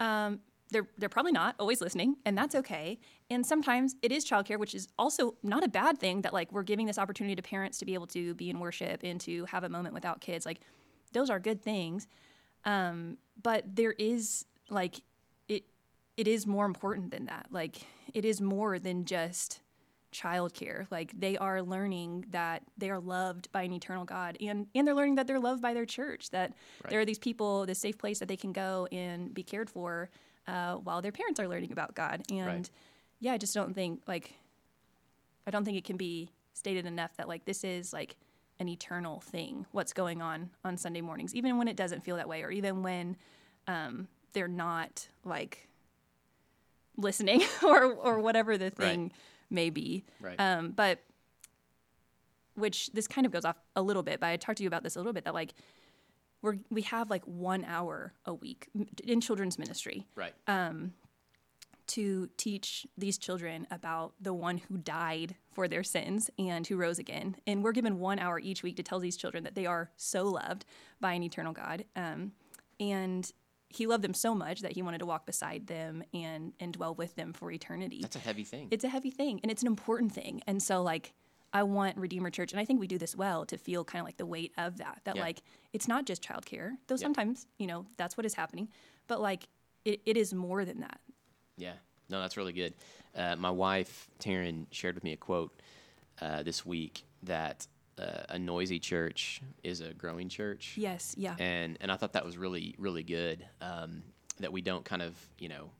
um, 0.00 0.40
they're 0.70 0.88
they're 0.98 1.08
probably 1.08 1.32
not 1.32 1.54
always 1.58 1.80
listening, 1.80 2.16
and 2.24 2.36
that's 2.36 2.54
okay. 2.54 2.98
And 3.30 3.44
sometimes 3.44 3.96
it 4.02 4.12
is 4.12 4.24
childcare, 4.24 4.58
which 4.58 4.74
is 4.74 4.88
also 4.98 5.34
not 5.42 5.64
a 5.64 5.68
bad 5.68 5.98
thing. 5.98 6.22
That 6.22 6.32
like 6.32 6.52
we're 6.52 6.62
giving 6.62 6.86
this 6.86 6.98
opportunity 6.98 7.36
to 7.36 7.42
parents 7.42 7.78
to 7.78 7.84
be 7.84 7.94
able 7.94 8.06
to 8.08 8.34
be 8.34 8.50
in 8.50 8.60
worship 8.60 9.02
and 9.02 9.20
to 9.22 9.44
have 9.46 9.64
a 9.64 9.68
moment 9.68 9.94
without 9.94 10.20
kids. 10.20 10.44
Like 10.46 10.60
those 11.12 11.30
are 11.30 11.38
good 11.38 11.62
things. 11.62 12.06
Um, 12.64 13.18
but 13.42 13.64
there 13.74 13.92
is 13.92 14.44
like 14.68 15.02
it 15.48 15.64
it 16.16 16.28
is 16.28 16.46
more 16.46 16.66
important 16.66 17.10
than 17.10 17.26
that. 17.26 17.46
Like 17.50 17.76
it 18.14 18.24
is 18.24 18.40
more 18.40 18.78
than 18.78 19.04
just 19.04 19.60
childcare. 20.12 20.86
Like 20.90 21.18
they 21.18 21.36
are 21.36 21.62
learning 21.62 22.26
that 22.30 22.62
they 22.76 22.90
are 22.90 23.00
loved 23.00 23.50
by 23.52 23.62
an 23.62 23.72
eternal 23.72 24.04
God, 24.04 24.36
and 24.40 24.66
and 24.74 24.86
they're 24.86 24.94
learning 24.94 25.16
that 25.16 25.26
they're 25.26 25.40
loved 25.40 25.62
by 25.62 25.74
their 25.74 25.86
church. 25.86 26.30
That 26.30 26.54
there 26.88 27.00
are 27.00 27.04
these 27.04 27.18
people, 27.18 27.66
this 27.66 27.78
safe 27.78 27.98
place 27.98 28.18
that 28.18 28.28
they 28.28 28.36
can 28.36 28.52
go 28.52 28.88
and 28.92 29.32
be 29.32 29.42
cared 29.42 29.70
for, 29.70 30.10
uh, 30.48 30.74
while 30.76 31.02
their 31.02 31.12
parents 31.12 31.38
are 31.38 31.46
learning 31.46 31.70
about 31.70 31.94
God. 31.94 32.22
And 32.30 32.46
Right. 32.46 32.70
yeah, 33.20 33.32
I 33.34 33.38
just 33.38 33.54
don't 33.54 33.74
think 33.74 34.02
like 34.08 34.32
I 35.46 35.50
don't 35.50 35.64
think 35.64 35.76
it 35.76 35.84
can 35.84 35.96
be 35.96 36.30
stated 36.54 36.86
enough 36.86 37.16
that 37.16 37.28
like 37.28 37.44
this 37.44 37.62
is 37.64 37.92
like 37.92 38.16
an 38.58 38.68
eternal 38.68 39.20
thing. 39.20 39.66
What's 39.72 39.92
going 39.92 40.20
on 40.20 40.50
on 40.64 40.76
Sunday 40.76 41.00
mornings, 41.00 41.34
even 41.34 41.58
when 41.58 41.68
it 41.68 41.76
doesn't 41.76 42.02
feel 42.02 42.16
that 42.16 42.28
way, 42.28 42.42
or 42.42 42.50
even 42.50 42.82
when 42.82 43.16
um, 43.66 44.08
they're 44.32 44.48
not 44.48 45.08
like 45.24 45.68
listening 46.96 47.42
or 47.62 47.84
or 47.92 48.18
whatever 48.18 48.58
the 48.58 48.70
thing 48.70 49.12
may 49.50 49.70
be. 49.70 50.04
Right. 50.20 50.38
Um, 50.40 50.70
but 50.72 51.02
which 52.54 52.90
this 52.92 53.06
kind 53.06 53.24
of 53.24 53.30
goes 53.32 53.44
off 53.44 53.56
a 53.76 53.82
little 53.82 54.02
bit, 54.02 54.18
but 54.18 54.26
I 54.26 54.36
talked 54.36 54.58
to 54.58 54.64
you 54.64 54.66
about 54.66 54.82
this 54.82 54.96
a 54.96 54.98
little 54.98 55.12
bit 55.12 55.24
that 55.24 55.34
like 55.34 55.54
we're 56.42 56.56
we 56.70 56.82
have 56.82 57.10
like 57.10 57.24
one 57.24 57.64
hour 57.64 58.12
a 58.24 58.34
week 58.34 58.68
in 59.04 59.20
children's 59.20 59.58
ministry 59.58 60.06
right. 60.14 60.34
to 61.88 62.28
teach 62.36 62.86
these 62.96 63.18
children 63.18 63.66
about 63.70 64.12
the 64.20 64.34
one 64.34 64.58
who 64.58 64.76
died 64.76 65.34
for 65.52 65.66
their 65.66 65.82
sins 65.82 66.30
and 66.38 66.66
who 66.66 66.76
rose 66.76 66.98
again. 66.98 67.34
And 67.46 67.64
we're 67.64 67.72
given 67.72 67.98
one 67.98 68.18
hour 68.18 68.38
each 68.38 68.62
week 68.62 68.76
to 68.76 68.82
tell 68.82 69.00
these 69.00 69.16
children 69.16 69.44
that 69.44 69.54
they 69.54 69.66
are 69.66 69.90
so 69.96 70.24
loved 70.24 70.64
by 71.00 71.14
an 71.14 71.22
eternal 71.22 71.52
God. 71.52 71.84
Um, 71.96 72.32
and 72.78 73.30
he 73.68 73.86
loved 73.86 74.04
them 74.04 74.14
so 74.14 74.34
much 74.34 74.60
that 74.60 74.72
he 74.72 74.82
wanted 74.82 74.98
to 74.98 75.06
walk 75.06 75.26
beside 75.26 75.66
them 75.66 76.02
and 76.14 76.52
and 76.60 76.72
dwell 76.72 76.94
with 76.94 77.14
them 77.16 77.32
for 77.32 77.50
eternity. 77.50 78.00
That's 78.02 78.16
a 78.16 78.20
heavy 78.20 78.44
thing. 78.44 78.68
it's 78.70 78.84
a 78.84 78.88
heavy 78.88 79.10
thing 79.10 79.40
and 79.42 79.50
it's 79.50 79.62
an 79.62 79.68
important 79.68 80.12
thing. 80.12 80.42
And 80.46 80.62
so 80.62 80.82
like 80.82 81.14
I 81.52 81.62
want 81.62 81.96
Redeemer 81.96 82.30
Church, 82.30 82.52
and 82.52 82.60
I 82.60 82.64
think 82.64 82.78
we 82.80 82.86
do 82.86 82.98
this 82.98 83.16
well 83.16 83.46
to 83.46 83.56
feel 83.56 83.84
kind 83.84 84.00
of 84.00 84.06
like 84.06 84.16
the 84.18 84.26
weight 84.26 84.52
of 84.58 84.78
that. 84.78 85.00
That 85.04 85.16
Yeah. 85.16 85.22
like 85.22 85.42
it's 85.72 85.88
not 85.88 86.04
just 86.04 86.22
childcare, 86.22 86.76
though 86.86 86.94
Yeah. 86.94 87.02
sometimes 87.02 87.46
you 87.58 87.66
know 87.66 87.86
that's 87.96 88.16
what 88.16 88.26
is 88.26 88.34
happening, 88.34 88.68
but 89.06 89.20
like 89.20 89.48
it, 89.84 90.00
it 90.04 90.16
is 90.16 90.34
more 90.34 90.64
than 90.64 90.80
that. 90.80 91.00
Yeah, 91.56 91.74
no, 92.08 92.20
that's 92.20 92.36
really 92.36 92.52
good. 92.52 92.74
Uh, 93.14 93.36
my 93.36 93.50
wife 93.50 94.08
Taryn 94.20 94.66
shared 94.70 94.94
with 94.94 95.04
me 95.04 95.12
a 95.12 95.16
quote 95.16 95.58
uh, 96.20 96.42
this 96.42 96.66
week 96.66 97.04
that 97.22 97.66
uh, 97.98 98.22
a 98.28 98.38
noisy 98.38 98.78
church 98.78 99.40
is 99.64 99.80
a 99.80 99.92
growing 99.94 100.28
church. 100.28 100.74
Yes, 100.76 101.14
yeah. 101.16 101.34
and 101.38 101.78
and 101.80 101.90
I 101.90 101.96
thought 101.96 102.12
that 102.12 102.24
was 102.24 102.36
really 102.36 102.74
really 102.78 103.02
good. 103.02 103.44
Um, 103.60 104.02
that 104.40 104.52
we 104.52 104.60
don't 104.60 104.84
kind 104.84 105.02
of 105.02 105.16
you 105.38 105.48
know 105.48 105.70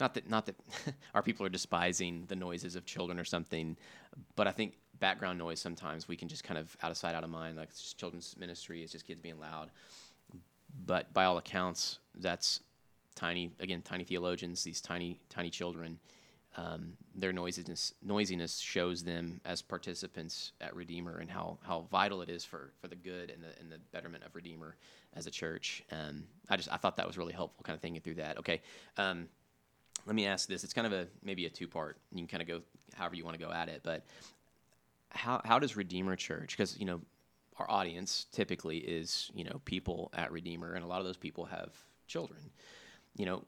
not 0.00 0.14
that 0.14 0.28
not 0.28 0.46
that 0.46 0.56
our 1.14 1.22
people 1.22 1.46
are 1.46 1.48
despising 1.50 2.24
the 2.26 2.34
noises 2.36 2.74
of 2.74 2.84
children 2.84 3.18
or 3.20 3.24
something, 3.24 3.76
but 4.34 4.46
I 4.48 4.50
think 4.50 4.76
background 5.02 5.36
noise 5.36 5.58
sometimes 5.58 6.06
we 6.06 6.16
can 6.16 6.28
just 6.28 6.44
kind 6.44 6.56
of 6.56 6.74
out 6.80 6.92
of 6.92 6.96
sight, 6.96 7.14
out 7.16 7.24
of 7.24 7.30
mind. 7.30 7.56
Like 7.56 7.70
it's 7.70 7.82
just 7.82 7.98
children's 7.98 8.36
ministry, 8.38 8.82
it's 8.82 8.92
just 8.92 9.04
kids 9.04 9.20
being 9.20 9.38
loud. 9.38 9.68
But 10.86 11.12
by 11.12 11.24
all 11.24 11.36
accounts, 11.38 11.98
that's 12.14 12.60
tiny 13.16 13.50
again, 13.58 13.82
tiny 13.82 14.04
theologians, 14.04 14.62
these 14.62 14.80
tiny 14.80 15.18
tiny 15.28 15.50
children. 15.50 15.98
Um, 16.56 16.92
their 17.14 17.32
noisiness 17.32 17.94
noisiness 18.02 18.58
shows 18.58 19.02
them 19.02 19.40
as 19.44 19.60
participants 19.60 20.52
at 20.60 20.76
Redeemer 20.76 21.18
and 21.18 21.30
how, 21.30 21.58
how 21.62 21.86
vital 21.90 22.20
it 22.20 22.28
is 22.28 22.44
for, 22.44 22.72
for 22.78 22.88
the 22.88 22.94
good 22.94 23.30
and 23.30 23.42
the 23.42 23.58
and 23.58 23.72
the 23.72 23.78
betterment 23.90 24.22
of 24.22 24.34
Redeemer 24.36 24.76
as 25.14 25.26
a 25.26 25.30
church. 25.30 25.82
Um, 25.90 26.24
I 26.48 26.56
just 26.56 26.70
I 26.70 26.76
thought 26.76 26.96
that 26.98 27.06
was 27.06 27.18
really 27.18 27.32
helpful, 27.32 27.64
kind 27.64 27.74
of 27.74 27.80
thinking 27.80 28.02
through 28.02 28.16
that. 28.16 28.38
Okay, 28.38 28.60
um, 28.98 29.28
let 30.06 30.14
me 30.14 30.26
ask 30.26 30.48
this. 30.48 30.62
It's 30.62 30.74
kind 30.74 30.86
of 30.86 30.92
a 30.92 31.08
maybe 31.24 31.46
a 31.46 31.50
two 31.50 31.66
part. 31.66 31.96
You 32.12 32.18
can 32.18 32.28
kind 32.28 32.42
of 32.42 32.48
go 32.48 32.60
however 32.94 33.16
you 33.16 33.24
want 33.24 33.38
to 33.38 33.44
go 33.44 33.50
at 33.50 33.68
it, 33.68 33.80
but 33.82 34.04
how 35.14 35.40
how 35.44 35.58
does 35.58 35.76
Redeemer 35.76 36.16
Church? 36.16 36.56
Because 36.56 36.78
you 36.78 36.84
know 36.84 37.00
our 37.58 37.70
audience 37.70 38.26
typically 38.32 38.78
is 38.78 39.30
you 39.34 39.44
know 39.44 39.60
people 39.64 40.10
at 40.14 40.32
Redeemer, 40.32 40.74
and 40.74 40.84
a 40.84 40.86
lot 40.86 41.00
of 41.00 41.06
those 41.06 41.16
people 41.16 41.44
have 41.46 41.70
children. 42.06 42.40
You 43.16 43.26
know, 43.26 43.44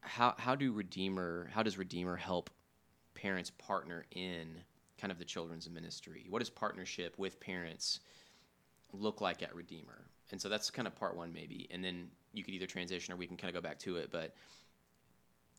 how 0.00 0.34
how 0.38 0.54
do 0.54 0.72
Redeemer 0.72 1.50
how 1.52 1.62
does 1.62 1.78
Redeemer 1.78 2.16
help 2.16 2.50
parents 3.14 3.50
partner 3.50 4.06
in 4.12 4.56
kind 4.98 5.10
of 5.10 5.18
the 5.18 5.24
children's 5.24 5.68
ministry? 5.68 6.26
What 6.28 6.38
does 6.40 6.50
partnership 6.50 7.18
with 7.18 7.40
parents 7.40 8.00
look 8.92 9.20
like 9.20 9.42
at 9.42 9.54
Redeemer? 9.54 10.06
And 10.32 10.40
so 10.40 10.48
that's 10.48 10.70
kind 10.70 10.86
of 10.86 10.94
part 10.94 11.16
one 11.16 11.32
maybe, 11.32 11.68
and 11.70 11.84
then 11.84 12.08
you 12.32 12.44
could 12.44 12.54
either 12.54 12.66
transition 12.66 13.12
or 13.12 13.16
we 13.16 13.26
can 13.26 13.36
kind 13.36 13.54
of 13.54 13.60
go 13.60 13.66
back 13.66 13.78
to 13.80 13.96
it, 13.96 14.10
but 14.12 14.34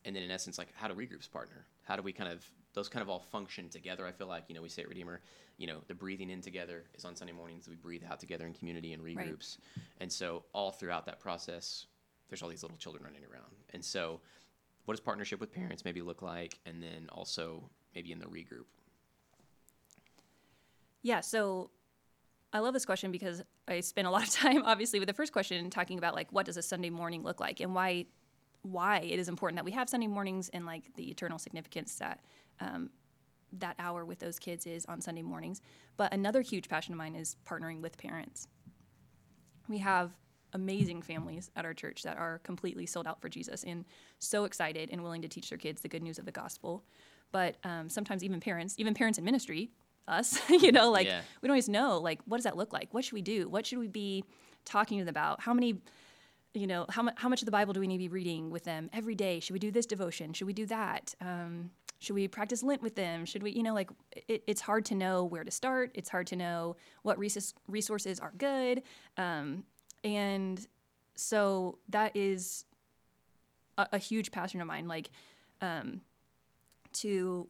and 0.04 0.16
then 0.16 0.22
in 0.22 0.30
essence 0.30 0.58
like 0.58 0.68
how 0.74 0.88
do 0.88 0.94
regroups 0.94 1.30
partner 1.30 1.64
how 1.84 1.96
do 1.96 2.02
we 2.02 2.12
kind 2.12 2.30
of 2.30 2.44
those 2.74 2.88
kind 2.88 3.02
of 3.02 3.08
all 3.08 3.20
function 3.20 3.68
together 3.68 4.06
i 4.06 4.12
feel 4.12 4.26
like 4.26 4.44
you 4.48 4.54
know 4.54 4.62
we 4.62 4.68
say 4.68 4.82
at 4.82 4.88
redeemer 4.88 5.20
you 5.58 5.66
know 5.66 5.78
the 5.88 5.94
breathing 5.94 6.30
in 6.30 6.40
together 6.40 6.84
is 6.94 7.04
on 7.04 7.14
sunday 7.14 7.32
mornings 7.32 7.68
we 7.68 7.76
breathe 7.76 8.02
out 8.10 8.18
together 8.18 8.46
in 8.46 8.52
community 8.54 8.92
and 8.92 9.02
regroups. 9.02 9.58
Right. 9.76 9.84
and 10.00 10.12
so 10.12 10.44
all 10.52 10.70
throughout 10.70 11.06
that 11.06 11.20
process 11.20 11.86
there's 12.32 12.42
all 12.42 12.48
these 12.48 12.62
little 12.62 12.78
children 12.78 13.04
running 13.04 13.20
around. 13.30 13.52
And 13.74 13.84
so 13.84 14.18
what 14.86 14.94
does 14.94 15.00
partnership 15.00 15.38
with 15.38 15.52
parents 15.52 15.84
maybe 15.84 16.00
look 16.00 16.22
like? 16.22 16.58
And 16.64 16.82
then 16.82 17.06
also 17.12 17.62
maybe 17.94 18.10
in 18.10 18.18
the 18.18 18.24
regroup. 18.24 18.64
Yeah 21.02 21.20
so 21.20 21.70
i 22.54 22.58
love 22.58 22.72
this 22.72 22.86
question 22.86 23.10
because 23.12 23.42
i 23.68 23.80
spent 23.80 24.06
a 24.06 24.10
lot 24.10 24.22
of 24.22 24.30
time 24.34 24.62
obviously 24.64 24.98
with 24.98 25.08
the 25.08 25.14
first 25.14 25.32
question 25.32 25.68
talking 25.68 25.98
about 25.98 26.14
like 26.14 26.30
what 26.30 26.46
does 26.46 26.56
a 26.56 26.62
sunday 26.62 26.90
morning 26.90 27.22
look 27.22 27.40
like 27.40 27.60
and 27.60 27.74
why 27.74 28.06
why 28.62 28.98
it 28.98 29.18
is 29.18 29.28
important 29.28 29.56
that 29.56 29.64
we 29.64 29.72
have 29.72 29.88
Sunday 29.88 30.06
mornings 30.06 30.48
and 30.50 30.64
like 30.64 30.94
the 30.94 31.10
eternal 31.10 31.38
significance 31.38 31.96
that 31.96 32.20
um, 32.62 32.90
that 33.58 33.76
hour 33.78 34.04
with 34.04 34.18
those 34.18 34.38
kids 34.38 34.66
is 34.66 34.86
on 34.86 35.00
Sunday 35.00 35.22
mornings. 35.22 35.60
But 35.96 36.12
another 36.12 36.40
huge 36.40 36.68
passion 36.68 36.94
of 36.94 36.98
mine 36.98 37.14
is 37.14 37.36
partnering 37.46 37.80
with 37.80 37.98
parents. 37.98 38.48
We 39.68 39.78
have 39.78 40.10
amazing 40.54 41.02
families 41.02 41.50
at 41.56 41.64
our 41.64 41.74
church 41.74 42.02
that 42.02 42.18
are 42.18 42.38
completely 42.40 42.86
sold 42.86 43.06
out 43.06 43.20
for 43.20 43.28
Jesus 43.28 43.64
and 43.64 43.84
so 44.18 44.44
excited 44.44 44.90
and 44.92 45.02
willing 45.02 45.22
to 45.22 45.28
teach 45.28 45.48
their 45.48 45.58
kids 45.58 45.80
the 45.80 45.88
good 45.88 46.02
news 46.02 46.18
of 46.18 46.26
the 46.26 46.32
gospel. 46.32 46.84
But 47.30 47.56
um, 47.64 47.88
sometimes 47.88 48.22
even 48.22 48.40
parents, 48.40 48.74
even 48.78 48.94
parents 48.94 49.18
in 49.18 49.24
ministry, 49.24 49.70
us, 50.06 50.38
you 50.50 50.72
know, 50.72 50.90
like 50.90 51.06
yeah. 51.06 51.20
we 51.40 51.46
don't 51.46 51.52
always 51.52 51.68
know, 51.68 51.98
like, 51.98 52.20
what 52.26 52.36
does 52.36 52.44
that 52.44 52.56
look 52.56 52.72
like? 52.72 52.92
What 52.92 53.04
should 53.04 53.14
we 53.14 53.22
do? 53.22 53.48
What 53.48 53.66
should 53.66 53.78
we 53.78 53.88
be 53.88 54.24
talking 54.64 54.98
to 54.98 55.04
them 55.04 55.12
about? 55.12 55.40
How 55.40 55.54
many 55.54 55.80
you 56.54 56.66
know, 56.66 56.84
how, 56.90 57.02
mu- 57.02 57.12
how 57.16 57.28
much 57.28 57.40
of 57.40 57.46
the 57.46 57.52
Bible 57.52 57.72
do 57.72 57.80
we 57.80 57.86
need 57.86 57.96
to 57.96 58.02
be 58.02 58.08
reading 58.08 58.50
with 58.50 58.64
them 58.64 58.90
every 58.92 59.14
day? 59.14 59.40
Should 59.40 59.54
we 59.54 59.58
do 59.58 59.70
this 59.70 59.86
devotion? 59.86 60.32
Should 60.32 60.46
we 60.46 60.52
do 60.52 60.66
that? 60.66 61.14
Um, 61.20 61.70
should 62.02 62.16
we 62.16 62.26
practice 62.26 62.64
Lent 62.64 62.82
with 62.82 62.96
them? 62.96 63.24
Should 63.24 63.44
we, 63.44 63.52
you 63.52 63.62
know, 63.62 63.74
like 63.74 63.90
it, 64.26 64.42
it's 64.48 64.60
hard 64.60 64.84
to 64.86 64.96
know 64.96 65.24
where 65.24 65.44
to 65.44 65.50
start. 65.52 65.92
It's 65.94 66.08
hard 66.08 66.26
to 66.28 66.36
know 66.36 66.76
what 67.02 67.16
res- 67.16 67.54
resources 67.68 68.18
are 68.18 68.32
good. 68.36 68.82
Um, 69.16 69.62
and 70.02 70.66
so 71.14 71.78
that 71.90 72.16
is 72.16 72.64
a, 73.78 73.86
a, 73.92 73.98
huge 73.98 74.32
passion 74.32 74.60
of 74.60 74.66
mine, 74.66 74.88
like 74.88 75.10
um, 75.60 76.00
to 76.94 77.48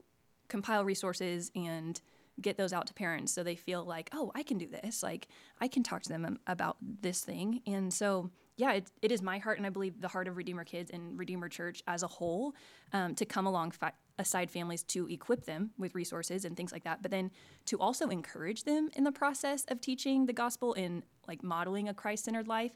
compile 0.49 0.85
resources 0.85 1.51
and 1.57 2.03
get 2.43 2.59
those 2.59 2.75
out 2.75 2.87
to 2.89 2.95
parents 2.95 3.33
so 3.33 3.43
they 3.43 3.57
feel 3.57 3.85
like, 3.85 4.11
oh, 4.13 4.33
I 4.35 4.43
can 4.43 4.59
do 4.59 4.67
this. 4.67 5.03
Like 5.03 5.29
I 5.63 5.69
can 5.69 5.83
talk 5.83 6.03
to 6.03 6.09
them 6.11 6.39
about 6.47 6.77
this 6.81 7.21
thing. 7.23 7.63
And 7.67 7.93
so, 7.93 8.31
yeah, 8.57 8.73
it, 8.73 8.91
it 9.01 9.11
is 9.11 9.23
my 9.23 9.39
heart, 9.39 9.59
and 9.59 9.67
I 9.67 9.71
believe 9.71 10.01
the 10.01 10.09
heart 10.09 10.29
of 10.29 10.37
Redeemer 10.37 10.65
Kids 10.65 10.91
and 10.91 11.19
Redeemer 11.19 11.49
Church 11.49 11.83
as 11.87 12.03
a 12.03 12.07
whole 12.07 12.55
um, 12.93 13.15
to 13.15 13.25
come 13.25 13.47
along, 13.47 13.73
alongside 14.19 14.51
families 14.51 14.83
to 14.85 15.09
equip 15.09 15.45
them 15.45 15.71
with 15.79 15.95
resources 15.95 16.45
and 16.45 16.57
things 16.57 16.73
like 16.73 16.85
that, 16.85 17.03
but 17.03 17.11
then 17.11 17.31
to 17.67 17.79
also 17.79 18.09
encourage 18.09 18.65
them 18.65 18.91
in 18.95 19.05
the 19.05 19.13
process 19.13 19.65
of 19.69 19.81
teaching 19.81 20.27
the 20.27 20.33
gospel 20.33 20.75
and 20.75 21.03
like 21.27 21.43
modeling 21.43 21.89
a 21.89 21.95
Christ 21.95 22.25
centered 22.25 22.49
life. 22.49 22.73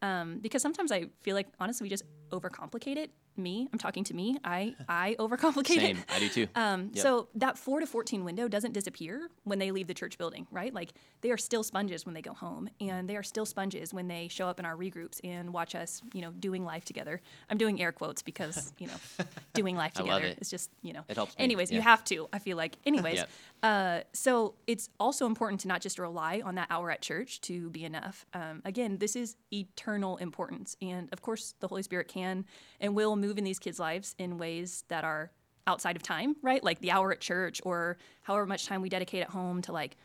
Um, 0.00 0.38
because 0.40 0.62
sometimes 0.62 0.92
I 0.92 1.06
feel 1.22 1.34
like 1.34 1.48
honestly 1.58 1.84
we 1.84 1.88
just 1.88 2.04
overcomplicate 2.30 2.96
it 2.96 3.10
me. 3.40 3.68
I'm 3.72 3.78
talking 3.78 4.04
to 4.04 4.14
me. 4.14 4.36
I 4.44 4.74
I 4.88 5.16
overcomplicate 5.18 5.76
Same. 5.76 5.98
it. 5.98 6.04
I 6.08 6.18
do 6.18 6.28
too. 6.28 6.46
Um, 6.58 6.90
yep. 6.92 7.02
So 7.02 7.28
that 7.36 7.56
four 7.56 7.78
to 7.80 7.86
fourteen 7.86 8.24
window 8.24 8.48
doesn't 8.48 8.72
disappear 8.72 9.28
when 9.44 9.58
they 9.58 9.70
leave 9.70 9.86
the 9.86 9.94
church 9.94 10.18
building, 10.18 10.46
right? 10.50 10.74
Like 10.74 10.92
they 11.20 11.30
are 11.30 11.36
still 11.36 11.62
sponges 11.62 12.04
when 12.04 12.14
they 12.14 12.22
go 12.22 12.32
home, 12.32 12.68
and 12.80 13.08
they 13.08 13.16
are 13.16 13.22
still 13.22 13.46
sponges 13.46 13.94
when 13.94 14.08
they 14.08 14.28
show 14.28 14.48
up 14.48 14.58
in 14.58 14.66
our 14.66 14.76
regroups 14.76 15.20
and 15.22 15.52
watch 15.52 15.74
us, 15.74 16.02
you 16.12 16.20
know, 16.20 16.30
doing 16.32 16.64
life 16.64 16.84
together. 16.84 17.20
I'm 17.48 17.58
doing 17.58 17.80
air 17.80 17.92
quotes 17.92 18.22
because 18.22 18.72
you 18.78 18.88
know, 18.88 19.24
doing 19.54 19.76
life 19.76 19.92
together 19.92 20.34
is 20.40 20.50
just 20.50 20.70
you 20.82 20.92
know. 20.92 21.04
It 21.08 21.16
helps. 21.16 21.34
Anyways, 21.38 21.70
yeah. 21.70 21.76
you 21.76 21.82
have 21.82 22.04
to. 22.04 22.28
I 22.32 22.38
feel 22.38 22.56
like. 22.56 22.76
Anyways, 22.84 23.16
yep. 23.16 23.30
Uh, 23.62 24.00
so 24.12 24.54
it's 24.66 24.88
also 25.00 25.26
important 25.26 25.60
to 25.60 25.68
not 25.68 25.80
just 25.80 25.98
rely 25.98 26.42
on 26.44 26.54
that 26.56 26.68
hour 26.70 26.90
at 26.90 27.02
church 27.02 27.40
to 27.42 27.70
be 27.70 27.84
enough. 27.84 28.24
Um, 28.34 28.62
again, 28.64 28.98
this 28.98 29.16
is 29.16 29.36
eternal 29.52 30.16
importance, 30.18 30.76
and 30.80 31.08
of 31.12 31.22
course, 31.22 31.54
the 31.60 31.68
Holy 31.68 31.82
Spirit 31.82 32.08
can 32.08 32.44
and 32.80 32.94
will 32.94 33.16
move 33.16 33.38
in 33.38 33.44
these 33.44 33.58
kids' 33.58 33.78
lives 33.78 34.14
in 34.18 34.38
ways 34.38 34.84
that 34.88 35.04
are 35.04 35.30
outside 35.66 35.96
of 35.96 36.02
time, 36.02 36.34
right? 36.42 36.64
Like 36.64 36.80
the 36.80 36.90
hour 36.90 37.12
at 37.12 37.20
church 37.20 37.60
or 37.64 37.98
however 38.22 38.46
much 38.46 38.66
time 38.66 38.80
we 38.80 38.88
dedicate 38.88 39.22
at 39.22 39.30
home 39.30 39.60
to 39.62 39.72
like 39.72 39.96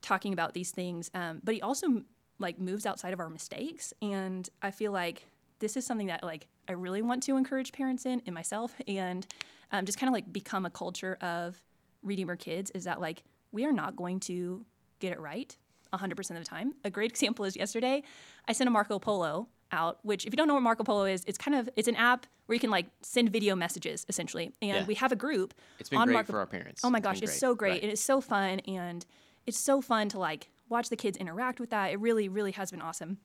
talking 0.00 0.32
about 0.32 0.54
these 0.54 0.70
things. 0.70 1.10
Um, 1.12 1.40
but 1.44 1.54
he 1.54 1.60
also 1.60 2.02
like 2.38 2.58
moves 2.58 2.86
outside 2.86 3.12
of 3.12 3.20
our 3.20 3.28
mistakes. 3.28 3.92
And 4.00 4.48
I 4.62 4.70
feel 4.70 4.92
like 4.92 5.26
this 5.58 5.76
is 5.76 5.84
something 5.84 6.06
that 6.06 6.24
like 6.24 6.46
I 6.66 6.72
really 6.72 7.02
want 7.02 7.22
to 7.24 7.36
encourage 7.36 7.72
parents 7.72 8.06
in 8.06 8.22
and 8.24 8.34
myself 8.34 8.74
and 8.88 9.26
um, 9.70 9.84
just 9.84 9.98
kind 9.98 10.08
of 10.08 10.14
like 10.14 10.32
become 10.32 10.64
a 10.64 10.70
culture 10.70 11.18
of 11.20 11.62
Redeemer 12.02 12.36
kids 12.36 12.70
is 12.72 12.84
that 12.84 13.00
like 13.00 13.22
we 13.52 13.64
are 13.64 13.72
not 13.72 13.96
going 13.96 14.20
to 14.20 14.64
get 15.00 15.12
it 15.12 15.20
right 15.20 15.56
100% 15.92 16.18
of 16.30 16.36
the 16.36 16.44
time. 16.44 16.74
A 16.84 16.90
great 16.90 17.10
example 17.12 17.44
is 17.44 17.56
yesterday 17.56 18.02
I 18.48 18.52
sent 18.52 18.68
a 18.68 18.70
Marco 18.70 18.98
Polo 18.98 19.48
out, 19.72 19.98
which 20.02 20.26
if 20.26 20.32
you 20.32 20.36
don't 20.36 20.48
know 20.48 20.54
what 20.54 20.62
Marco 20.62 20.84
Polo 20.84 21.04
is, 21.04 21.24
it's 21.26 21.38
kind 21.38 21.54
of 21.54 21.68
it's 21.76 21.88
an 21.88 21.96
app 21.96 22.26
where 22.46 22.54
you 22.54 22.60
can 22.60 22.70
like 22.70 22.86
send 23.02 23.30
video 23.30 23.54
messages 23.54 24.04
essentially. 24.08 24.52
And 24.60 24.70
yeah. 24.70 24.84
we 24.84 24.94
have 24.94 25.12
a 25.12 25.16
group. 25.16 25.54
It's 25.78 25.88
been 25.88 26.02
great 26.04 26.14
Marco- 26.14 26.32
for 26.32 26.38
our 26.38 26.46
parents. 26.46 26.82
Oh 26.84 26.90
my 26.90 27.00
gosh, 27.00 27.22
it's, 27.22 27.32
it's 27.32 27.40
so 27.40 27.54
great. 27.54 27.70
Right. 27.70 27.84
It 27.84 27.90
is 27.90 28.00
so 28.00 28.20
fun 28.20 28.60
and 28.60 29.04
it's 29.46 29.58
so 29.58 29.80
fun 29.80 30.08
to 30.10 30.18
like 30.18 30.50
watch 30.68 30.88
the 30.88 30.96
kids 30.96 31.16
interact 31.16 31.60
with 31.60 31.70
that. 31.70 31.92
It 31.92 32.00
really, 32.00 32.28
really 32.28 32.52
has 32.52 32.70
been 32.70 32.82
awesome. 32.82 33.18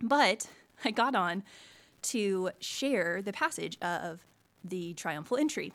But 0.00 0.48
I 0.84 0.90
got 0.90 1.14
on 1.14 1.42
to 2.00 2.50
share 2.60 3.22
the 3.22 3.32
passage 3.32 3.78
of 3.82 4.24
the 4.64 4.94
triumphal 4.94 5.36
entry. 5.36 5.72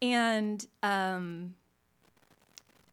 And 0.00 0.66
um, 0.82 1.54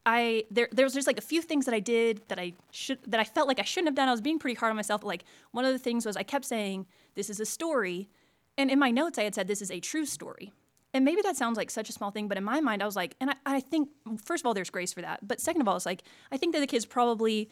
I 0.05 0.45
there 0.49 0.69
there 0.71 0.85
was 0.85 0.93
just 0.93 1.07
like 1.07 1.17
a 1.17 1.21
few 1.21 1.41
things 1.41 1.65
that 1.65 1.73
I 1.73 1.79
did 1.79 2.21
that 2.29 2.39
I 2.39 2.53
should 2.71 2.99
that 3.07 3.19
I 3.19 3.23
felt 3.23 3.47
like 3.47 3.59
I 3.59 3.63
shouldn't 3.63 3.87
have 3.87 3.95
done. 3.95 4.07
I 4.07 4.11
was 4.11 4.21
being 4.21 4.39
pretty 4.39 4.55
hard 4.55 4.69
on 4.69 4.75
myself. 4.75 5.01
But 5.01 5.07
like 5.07 5.25
one 5.51 5.65
of 5.65 5.73
the 5.73 5.79
things 5.79 6.05
was 6.05 6.15
I 6.17 6.23
kept 6.23 6.45
saying 6.45 6.87
this 7.15 7.29
is 7.29 7.39
a 7.39 7.45
story, 7.45 8.09
and 8.57 8.71
in 8.71 8.79
my 8.79 8.91
notes 8.91 9.17
I 9.17 9.23
had 9.23 9.35
said 9.35 9.47
this 9.47 9.61
is 9.61 9.71
a 9.71 9.79
true 9.79 10.05
story. 10.05 10.53
And 10.91 11.05
maybe 11.05 11.21
that 11.21 11.37
sounds 11.37 11.55
like 11.55 11.69
such 11.69 11.89
a 11.89 11.93
small 11.93 12.09
thing, 12.09 12.27
but 12.27 12.37
in 12.37 12.43
my 12.43 12.61
mind 12.61 12.81
I 12.81 12.85
was 12.85 12.95
like, 12.95 13.15
and 13.21 13.29
I, 13.29 13.35
I 13.45 13.59
think 13.59 13.89
first 14.23 14.41
of 14.41 14.47
all 14.47 14.55
there's 14.55 14.71
grace 14.71 14.91
for 14.91 15.01
that, 15.01 15.27
but 15.27 15.39
second 15.39 15.61
of 15.61 15.67
all 15.67 15.75
it's 15.75 15.85
like 15.85 16.03
I 16.31 16.37
think 16.37 16.53
that 16.53 16.61
the 16.61 16.67
kids 16.67 16.85
probably 16.85 17.49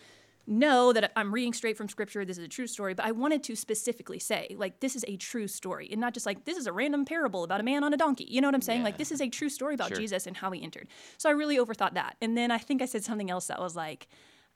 know 0.47 0.93
that 0.93 1.11
I'm 1.15 1.33
reading 1.33 1.53
straight 1.53 1.75
from 1.75 1.89
scripture. 1.89 2.23
This 2.23 2.37
is 2.37 2.45
a 2.45 2.47
true 2.47 2.67
story, 2.67 2.93
but 2.93 3.05
I 3.05 3.11
wanted 3.11 3.43
to 3.43 3.55
specifically 3.55 4.17
say, 4.17 4.55
like, 4.57 4.79
this 4.79 4.95
is 4.95 5.03
a 5.07 5.17
true 5.17 5.47
story 5.47 5.89
and 5.91 5.99
not 5.99 6.13
just 6.13 6.25
like, 6.25 6.45
this 6.45 6.57
is 6.57 6.67
a 6.67 6.73
random 6.73 7.03
parable 7.05 7.43
about 7.43 7.59
a 7.59 7.63
man 7.63 7.83
on 7.83 7.93
a 7.93 7.97
donkey. 7.97 8.25
You 8.29 8.39
know 8.39 8.47
what 8.47 8.55
I'm 8.55 8.61
saying? 8.61 8.79
Yeah. 8.79 8.85
Like, 8.85 8.97
this 8.97 9.11
is 9.11 9.21
a 9.21 9.27
true 9.27 9.49
story 9.49 9.75
about 9.75 9.89
sure. 9.89 9.97
Jesus 9.97 10.25
and 10.25 10.37
how 10.37 10.49
he 10.51 10.63
entered. 10.63 10.87
So 11.17 11.29
I 11.29 11.33
really 11.33 11.57
overthought 11.57 11.95
that. 11.95 12.15
And 12.21 12.37
then 12.37 12.49
I 12.49 12.57
think 12.57 12.81
I 12.81 12.85
said 12.85 13.03
something 13.03 13.29
else 13.29 13.47
that 13.47 13.59
was 13.59 13.75
like, 13.75 14.07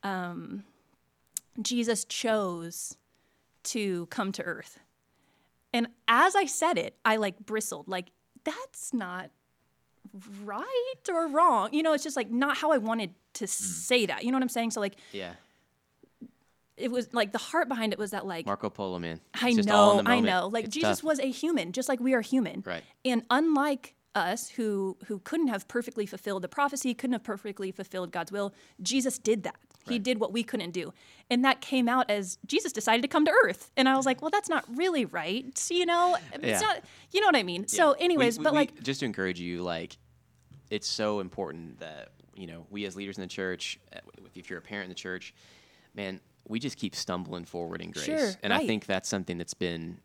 um, 0.04 0.64
Jesus 1.62 2.06
chose 2.06 2.96
to 3.64 4.06
come 4.08 4.32
to 4.32 4.44
earth. 4.44 4.80
And 5.74 5.88
as 6.08 6.36
I 6.36 6.46
said 6.46 6.78
it, 6.78 6.98
I 7.04 7.18
like 7.18 7.46
bristled, 7.46 7.88
like, 7.88 8.12
that's 8.44 8.94
not 8.94 9.30
right 10.44 11.10
or 11.10 11.28
wrong. 11.28 11.74
You 11.74 11.84
know, 11.84 11.94
it's 11.94 12.04
just 12.04 12.18
like 12.18 12.32
not 12.32 12.58
how 12.58 12.72
I 12.72 12.78
wanted 12.78 13.14
to 13.34 13.46
mm. 13.46 13.50
say 13.50 14.06
that. 14.06 14.24
You 14.24 14.32
know 14.32 14.38
what 14.38 14.44
I'm 14.44 14.50
saying? 14.50 14.72
So, 14.72 14.80
like, 14.80 14.96
yeah 15.12 15.34
it 16.78 16.92
was 16.92 17.14
like 17.14 17.32
the 17.32 17.38
heart 17.38 17.68
behind 17.68 17.94
it 17.94 18.00
was 18.00 18.12
that 18.12 18.26
like 18.26 18.46
Marco 18.46 18.70
Polo, 18.70 18.98
man. 19.00 19.20
I 19.40 19.50
It's 19.50 19.60
in 19.60 19.66
know, 19.66 20.02
I 20.06 20.20
know. 20.20 20.48
Like 20.48 20.66
It's 20.66 20.74
Jesus 20.74 20.98
tough. 21.00 21.04
was 21.04 21.20
a 21.20 21.30
human, 21.30 21.72
just 21.74 21.90
like 21.90 22.00
we 22.00 22.14
are 22.14 22.22
human. 22.22 22.64
Right. 22.66 22.84
And 23.06 23.24
unlike 23.30 23.96
us 24.14 24.50
who 24.50 24.98
who 25.06 25.20
couldn't 25.20 25.48
have 25.48 25.68
perfectly 25.68 26.06
fulfilled 26.06 26.42
the 26.42 26.48
prophecy, 26.50 26.94
couldn't 26.94 27.14
have 27.14 27.24
perfectly 27.24 27.72
fulfilled 27.72 28.12
God's 28.12 28.32
will, 28.32 28.54
Jesus 28.82 29.18
did 29.18 29.44
that. 29.44 29.56
He 29.88 29.98
did 29.98 30.20
what 30.20 30.32
we 30.32 30.44
couldn't 30.44 30.72
do. 30.72 30.94
And 31.32 31.44
that 31.44 31.60
came 31.60 31.90
out 31.90 32.10
as 32.12 32.38
Jesus 32.46 32.72
decided 32.72 33.02
to 33.02 33.08
come 33.08 33.26
to 33.26 33.32
earth. 33.46 33.72
And 33.76 33.90
I 33.90 33.96
was 33.98 34.06
like, 34.06 34.22
well, 34.22 34.30
that's 34.30 34.48
not 34.50 34.64
really 34.78 35.06
right. 35.06 35.60
You 35.72 35.86
know, 35.88 36.18
it's 36.34 36.46
Yeah. 36.46 36.60
not 36.60 36.84
you 37.12 37.20
know 37.22 37.28
what 37.28 37.36
I 37.36 37.44
mean? 37.44 37.68
So 37.68 37.94
anyways, 37.94 38.38
We- 38.38 38.44
but 38.44 38.54
we- 38.54 38.60
like 38.60 38.84
just 38.84 39.00
to 39.00 39.06
encourage 39.06 39.40
you, 39.40 39.64
like 39.64 39.98
it's 40.70 40.88
so 40.88 41.20
important 41.20 41.80
that 41.80 42.10
you 42.36 42.48
know 42.48 42.66
we 42.70 42.86
as 42.86 42.96
leaders 42.96 43.18
in 43.18 43.22
the 43.24 43.28
church, 43.28 43.80
if- 43.92 44.04
if 44.36 44.50
you're 44.50 44.60
a 44.60 44.62
parent 44.62 44.86
in 44.86 44.90
the 44.90 44.96
church, 44.96 45.34
man, 45.96 46.20
we 46.48 46.60
just 46.60 46.78
keep 46.78 46.96
stumbling 46.96 47.46
forward 47.46 47.82
in 47.82 47.92
grace, 47.92 48.06
Sure, 48.06 48.32
and 48.44 48.54
I 48.54 48.66
think 48.66 48.86
that's 48.86 49.10
something 49.10 49.38
that's 49.38 49.54
been 49.54 50.00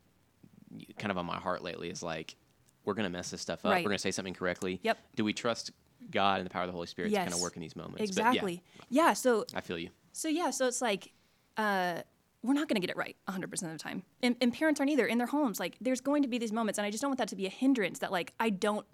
kind 0.99 1.11
of 1.11 1.19
on 1.19 1.27
my 1.27 1.37
heart 1.37 1.63
lately. 1.63 1.91
Is 1.91 2.03
like 2.03 2.37
we're 2.85 2.95
gonna 2.95 3.11
mess 3.11 3.31
this 3.31 3.41
stuff 3.41 3.65
up. 3.65 3.73
Right. 3.73 3.85
We're 3.85 3.91
gonna 3.91 3.99
say 3.99 4.11
something 4.11 4.33
incorrectly. 4.33 4.81
Yep. 4.83 4.99
Do 5.17 5.25
we 5.25 5.33
trust 5.33 5.73
God 6.11 6.39
and 6.39 6.47
the 6.47 6.51
power 6.51 6.63
of 6.63 6.69
the 6.69 6.73
Holy 6.73 6.87
Spirit 6.87 7.11
to 7.11 7.17
kind 7.17 7.33
of 7.33 7.41
work 7.41 7.57
in 7.57 7.63
these 7.63 7.77
moments? 7.77 7.99
But 7.99 8.05
exactly. 8.05 8.63
yeah, 8.89 9.13
so 9.13 9.45
I 9.55 9.61
feel 9.61 9.79
you. 9.79 9.91
So 10.13 10.29
yeah, 10.29 10.51
so 10.51 10.67
it's 10.67 10.81
like 10.81 11.13
uh, 11.57 12.03
we're 12.43 12.55
not 12.55 12.69
going 12.69 12.81
to 12.81 12.87
get 12.87 12.91
it 12.91 12.97
right 12.97 13.17
100% 13.29 13.45
of 13.45 13.73
the 13.73 13.79
time, 13.79 14.03
and, 14.23 14.37
and 14.41 14.53
parents 14.53 14.81
aren't 14.81 14.91
either 14.91 15.07
in 15.07 15.19
their 15.19 15.27
homes. 15.27 15.59
Like 15.59 15.77
there's 15.81 16.01
going 16.01 16.23
to 16.23 16.29
be 16.29 16.39
these 16.39 16.53
moments, 16.53 16.79
and 16.79 16.87
I 16.87 16.91
just 16.91 17.03
don't 17.03 17.11
want 17.11 17.19
that 17.19 17.29
to 17.29 17.37
be 17.37 17.47
a 17.47 17.51
hindrance. 17.51 17.99
That 17.99 18.13
like 18.13 18.33
I 18.39 18.51
don't 18.51 18.87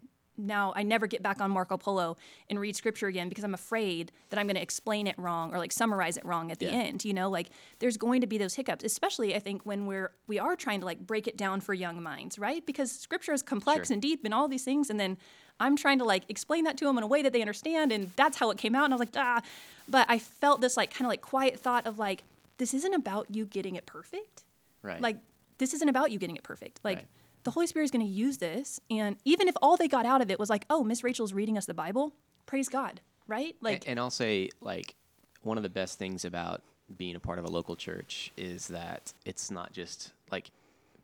now 0.42 0.72
I 0.76 0.82
never 0.82 1.06
get 1.06 1.22
back 1.22 1.40
on 1.40 1.50
Marco 1.50 1.76
Polo 1.76 2.16
and 2.50 2.58
read 2.60 2.76
scripture 2.76 3.06
again 3.06 3.28
because 3.28 3.44
I'm 3.44 3.54
afraid 3.54 4.12
that 4.30 4.38
I'm 4.38 4.46
going 4.46 4.56
to 4.56 4.62
explain 4.62 5.06
it 5.06 5.14
wrong 5.18 5.54
or 5.54 5.58
like 5.58 5.72
summarize 5.72 6.16
it 6.16 6.24
wrong 6.24 6.50
at 6.50 6.58
the 6.58 6.66
Yeah. 6.66 6.72
end. 6.72 7.04
You 7.04 7.14
know, 7.14 7.30
like 7.30 7.48
there's 7.78 7.96
going 7.96 8.20
to 8.20 8.26
be 8.26 8.38
those 8.38 8.54
hiccups, 8.54 8.84
especially 8.84 9.34
I 9.34 9.38
think 9.38 9.62
when 9.64 9.86
we're 9.86 10.12
we 10.26 10.38
are 10.38 10.56
trying 10.56 10.80
to 10.80 10.86
like 10.86 11.06
break 11.06 11.26
it 11.26 11.36
down 11.36 11.60
for 11.60 11.72
young 11.74 12.02
minds, 12.02 12.38
right? 12.38 12.64
Because 12.66 12.90
scripture 12.92 13.32
is 13.32 13.42
complex 13.42 13.88
Sure. 13.88 13.94
and 13.94 14.02
deep 14.02 14.24
and 14.24 14.34
all 14.34 14.48
these 14.48 14.64
things, 14.64 14.90
and 14.90 14.98
then 15.00 15.16
I'm 15.60 15.76
trying 15.76 15.98
to 15.98 16.04
like 16.04 16.24
explain 16.28 16.64
that 16.64 16.76
to 16.78 16.84
them 16.86 16.98
in 16.98 17.04
a 17.04 17.06
way 17.06 17.22
that 17.22 17.32
they 17.32 17.40
understand, 17.40 17.92
and 17.92 18.10
that's 18.16 18.38
how 18.38 18.50
it 18.50 18.58
came 18.58 18.74
out. 18.74 18.84
And 18.84 18.92
I 18.92 18.96
was 18.96 19.00
like, 19.00 19.14
ah, 19.16 19.40
but 19.88 20.06
I 20.08 20.18
felt 20.18 20.60
this 20.60 20.76
like 20.76 20.90
kind 20.92 21.06
of 21.06 21.10
like 21.10 21.20
quiet 21.22 21.58
thought 21.60 21.86
of 21.86 21.98
like, 21.98 22.24
this 22.58 22.74
isn't 22.74 22.94
about 22.94 23.26
you 23.34 23.44
getting 23.46 23.76
it 23.76 23.86
perfect. 23.86 24.44
Right. 24.82 25.00
Like, 25.00 25.16
this 25.58 25.74
isn't 25.74 25.88
about 25.88 26.10
you 26.10 26.18
getting 26.18 26.34
it 26.36 26.42
perfect. 26.42 26.80
Like, 26.82 26.98
Right. 26.98 27.06
The 27.44 27.50
Holy 27.50 27.66
Spirit 27.66 27.84
is 27.84 27.90
going 27.90 28.04
to 28.06 28.10
use 28.12 28.38
this, 28.38 28.80
and 28.90 29.16
even 29.24 29.48
if 29.48 29.54
all 29.60 29.76
they 29.76 29.88
got 29.88 30.06
out 30.06 30.22
of 30.22 30.30
it 30.30 30.38
was 30.38 30.48
like, 30.48 30.64
oh, 30.70 30.84
Miss 30.84 31.02
Rachael's 31.02 31.32
reading 31.32 31.58
us 31.58 31.66
the 31.66 31.74
Bible, 31.74 32.12
praise 32.46 32.68
God, 32.68 33.00
right? 33.26 33.56
Like, 33.60 33.84
A- 33.84 33.90
and 33.90 33.98
I'll 33.98 34.10
say 34.10 34.48
like 34.60 34.94
one 35.42 35.56
of 35.56 35.62
the 35.64 35.68
best 35.68 35.98
things 35.98 36.24
about 36.24 36.62
being 36.96 37.16
a 37.16 37.20
part 37.20 37.38
of 37.38 37.44
a 37.44 37.48
local 37.48 37.74
church 37.74 38.30
is 38.36 38.68
that 38.68 39.12
it's 39.24 39.50
not 39.50 39.72
just 39.72 40.12
like 40.30 40.50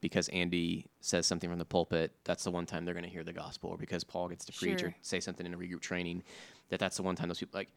because 0.01 0.29
Andy 0.29 0.87
says 1.01 1.27
something 1.27 1.51
from 1.51 1.59
the 1.59 1.65
pulpit, 1.65 2.13
that's 2.23 2.45
the 2.45 2.53
one 2.53 2.67
time 2.67 2.85
they're 2.85 2.95
going 2.95 3.03
to 3.05 3.11
hear 3.11 3.25
the 3.25 3.33
gospel, 3.33 3.71
or 3.71 3.77
because 3.77 4.05
Paul 4.05 4.29
gets 4.29 4.45
to 4.45 4.53
preach 4.53 4.79
Sure. 4.81 4.91
or 4.91 4.95
say 5.03 5.19
something 5.19 5.45
in 5.45 5.55
a 5.55 5.59
regroup 5.59 5.81
training, 5.81 6.23
that 6.69 6.79
that's 6.79 6.97
the 6.97 7.03
one 7.03 7.17
time 7.17 7.27
those 7.29 7.41
people 7.41 7.59
like 7.59 7.73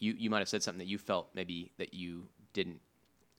you 0.00 0.14
you 0.18 0.30
might 0.30 0.38
have 0.40 0.48
said 0.48 0.62
something 0.64 0.78
that 0.80 0.88
you 0.88 0.98
felt 0.98 1.28
maybe 1.34 1.70
that 1.78 1.94
you 1.94 2.26
didn't 2.54 2.80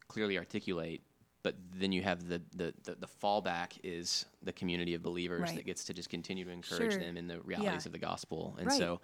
clearly 0.08 0.38
articulate. 0.38 1.01
But 1.43 1.55
then 1.74 1.91
you 1.91 2.03
have 2.03 2.27
the, 2.27 2.41
the, 2.55 2.74
the, 2.83 2.95
the 2.95 3.07
fallback 3.07 3.71
is 3.83 4.25
the 4.43 4.53
community 4.53 4.93
of 4.93 5.01
believers 5.01 5.41
Right. 5.41 5.55
that 5.55 5.65
gets 5.65 5.83
to 5.86 5.93
just 5.93 6.10
continue 6.10 6.45
to 6.45 6.51
encourage 6.51 6.91
Sure. 6.93 7.01
them 7.01 7.17
in 7.17 7.27
the 7.27 7.39
realities 7.41 7.86
of 7.88 7.91
the 7.91 7.98
gospel. 7.98 8.55
And 8.60 8.67
Right. 8.67 8.77
so 8.77 9.01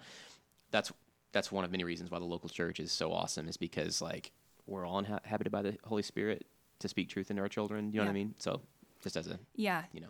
that's 0.70 0.92
that's 1.32 1.50
one 1.52 1.64
of 1.64 1.70
many 1.70 1.84
reasons 1.84 2.10
why 2.10 2.18
the 2.18 2.24
local 2.24 2.48
church 2.48 2.80
is 2.80 2.90
so 2.92 3.12
awesome 3.12 3.48
is 3.48 3.56
because 3.56 4.00
like 4.00 4.32
we're 4.66 4.86
all 4.86 4.98
inhabited 4.98 5.50
by 5.50 5.62
the 5.62 5.76
Holy 5.84 6.02
Spirit 6.02 6.46
to 6.78 6.88
speak 6.88 7.08
truth 7.08 7.30
into 7.30 7.42
our 7.42 7.48
children. 7.48 7.92
You 7.92 7.98
know 7.98 8.04
what 8.04 8.10
I 8.10 8.14
mean? 8.14 8.34
So 8.38 8.60
just 9.02 9.16
as 9.16 9.26
a 9.26 9.38
yeah. 9.56 9.84
you 9.92 10.00
know, 10.00 10.08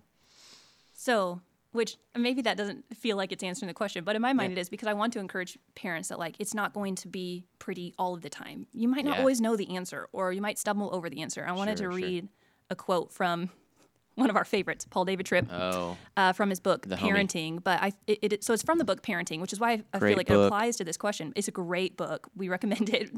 So, 0.93 1.41
which 1.73 1.97
maybe 2.17 2.43
that 2.43 2.57
doesn't 2.57 2.85
feel 2.97 3.17
like 3.17 3.31
it's 3.33 3.43
answering 3.43 3.69
the 3.69 3.75
question, 3.75 4.05
but 4.05 4.17
in 4.17 4.23
my 4.23 4.33
mind 4.33 4.53
Yeah. 4.53 4.59
it 4.59 4.61
is 4.63 4.69
because 4.69 4.89
I 4.89 4.95
want 4.95 5.13
to 5.15 5.19
encourage 5.21 5.59
parents 5.75 6.09
that 6.09 6.19
like 6.19 6.37
it's 6.39 6.55
not 6.55 6.73
going 6.73 6.95
to 6.97 7.09
be 7.09 7.45
pretty 7.59 7.95
all 7.99 8.15
of 8.15 8.23
the 8.23 8.31
time. 8.31 8.67
You 8.73 8.89
might 8.89 9.05
not 9.05 9.17
Yeah. 9.17 9.21
always 9.21 9.41
know 9.41 9.57
the 9.57 9.77
answer, 9.77 10.09
or 10.13 10.33
you 10.33 10.41
might 10.41 10.59
stumble 10.59 10.89
over 10.95 11.11
the 11.11 11.21
answer. 11.23 11.45
I 11.47 11.53
wanted 11.53 11.79
Sure, 11.79 11.91
to 11.91 11.99
sure. 11.99 12.07
read 12.09 12.29
a 12.71 12.77
quote 12.77 13.13
from 13.13 13.51
one 14.15 14.31
of 14.31 14.37
our 14.37 14.45
favorites, 14.45 14.85
Paul 14.89 15.05
David 15.05 15.27
Tripp. 15.27 15.47
oh 15.53 15.97
uh, 16.17 16.33
from 16.33 16.51
his 16.51 16.59
book 16.59 16.87
The 16.89 16.97
homie. 16.97 17.13
Parenting. 17.13 17.63
But 17.63 17.81
I 17.83 17.93
it, 18.07 18.19
it 18.33 18.45
so 18.45 18.53
it's 18.55 18.63
from 18.63 18.79
the 18.79 18.85
book 18.85 19.03
Parenting, 19.03 19.41
which 19.41 19.53
is 19.53 19.61
why 19.61 19.73
I, 19.73 19.83
I 19.93 19.99
feel 20.01 20.17
like 20.17 20.31
it 20.31 20.35
applies 20.37 20.77
to 20.79 20.85
this 20.85 20.97
question. 20.97 21.33
It's 21.37 21.49
a 21.49 21.53
great 21.53 21.97
book. 21.97 22.29
We 22.35 22.49
recommend 22.49 22.89
it. 22.95 23.11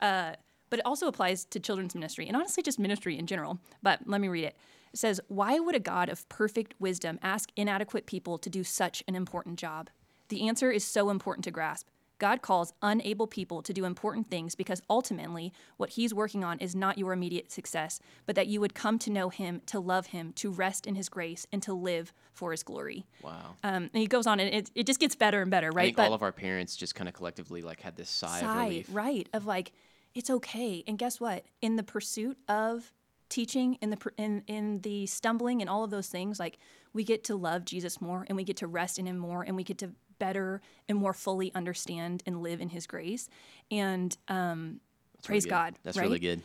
Uh, 0.00 0.32
but 0.70 0.80
it 0.80 0.86
also 0.86 1.06
applies 1.08 1.44
to 1.46 1.60
children's 1.60 1.94
ministry 1.94 2.26
and 2.26 2.36
honestly 2.36 2.62
just 2.62 2.78
ministry 2.78 3.18
in 3.18 3.26
general. 3.26 3.58
But 3.82 4.00
let 4.06 4.20
me 4.20 4.28
read 4.28 4.44
it. 4.44 4.56
Says, 4.96 5.20
"Why 5.28 5.58
would 5.58 5.74
a 5.74 5.80
God 5.80 6.08
of 6.08 6.28
perfect 6.28 6.74
wisdom 6.78 7.18
ask 7.22 7.50
inadequate 7.56 8.06
people 8.06 8.38
to 8.38 8.50
do 8.50 8.64
such 8.64 9.02
an 9.06 9.14
important 9.14 9.58
job? 9.58 9.90
The 10.28 10.48
answer 10.48 10.70
is 10.70 10.84
so 10.84 11.10
important 11.10 11.44
to 11.44 11.50
grasp." 11.50 11.88
God 12.18 12.40
calls 12.40 12.72
unable 12.80 13.26
people 13.26 13.62
to 13.62 13.72
do 13.72 13.84
important 13.84 14.30
things 14.30 14.54
because 14.54 14.80
ultimately 14.88 15.52
what 15.76 15.90
he's 15.90 16.14
working 16.14 16.44
on 16.44 16.58
is 16.60 16.74
not 16.74 16.96
your 16.96 17.12
immediate 17.12 17.52
success, 17.52 18.00
but 18.24 18.34
that 18.36 18.46
you 18.46 18.60
would 18.60 18.74
come 18.74 18.98
to 19.00 19.10
know 19.10 19.28
him, 19.28 19.60
to 19.66 19.78
love 19.78 20.06
him, 20.06 20.32
to 20.34 20.50
rest 20.50 20.86
in 20.86 20.94
his 20.94 21.08
grace, 21.08 21.46
and 21.52 21.62
to 21.62 21.74
live 21.74 22.12
for 22.32 22.52
his 22.52 22.62
glory. 22.62 23.06
wow. 23.22 23.56
Um, 23.62 23.90
and 23.92 23.96
he 23.96 24.06
goes 24.06 24.26
on, 24.26 24.40
and 24.40 24.52
it, 24.52 24.70
it 24.74 24.86
just 24.86 25.00
gets 25.00 25.14
better 25.14 25.42
and 25.42 25.50
better, 25.50 25.70
right? 25.70 25.92
I 25.92 25.96
think 25.96 25.98
all 25.98 26.14
of 26.14 26.22
our 26.22 26.32
parents 26.32 26.76
just 26.76 26.94
kind 26.94 27.08
of 27.08 27.14
collectively 27.14 27.62
like 27.62 27.80
had 27.80 27.96
this 27.96 28.08
sigh, 28.08 28.40
of 28.40 28.64
relief. 28.64 28.88
right? 28.90 29.28
Of 29.34 29.46
like, 29.46 29.72
it's 30.14 30.30
okay. 30.30 30.82
And 30.86 30.96
guess 30.96 31.20
what? 31.20 31.44
In 31.60 31.76
the 31.76 31.82
pursuit 31.82 32.38
of 32.48 32.92
teaching, 33.28 33.74
in 33.80 33.90
the 33.90 33.98
in 34.16 34.42
in 34.46 34.80
the 34.80 35.06
stumbling 35.06 35.60
and 35.60 35.70
all 35.70 35.84
of 35.84 35.90
those 35.90 36.08
things, 36.08 36.38
like 36.38 36.58
we 36.92 37.04
get 37.04 37.24
to 37.24 37.36
love 37.36 37.64
Jesus 37.64 38.00
more, 38.00 38.24
and 38.28 38.36
we 38.36 38.44
get 38.44 38.56
to 38.58 38.66
rest 38.66 38.98
in 38.98 39.06
Him 39.06 39.18
more, 39.18 39.42
and 39.42 39.56
we 39.56 39.64
get 39.64 39.78
to 39.78 39.90
better 40.18 40.60
and 40.88 40.98
more 40.98 41.12
fully 41.12 41.54
understand 41.54 42.22
and 42.26 42.42
live 42.42 42.60
in 42.60 42.68
His 42.68 42.86
grace. 42.86 43.28
And 43.70 44.16
um, 44.28 44.80
That's 45.14 45.28
really 45.28 45.34
praise 45.36 45.44
good. 45.44 45.50
God. 45.50 45.74
That's 45.82 45.96
right? 45.96 46.04
really 46.04 46.18
good. 46.18 46.42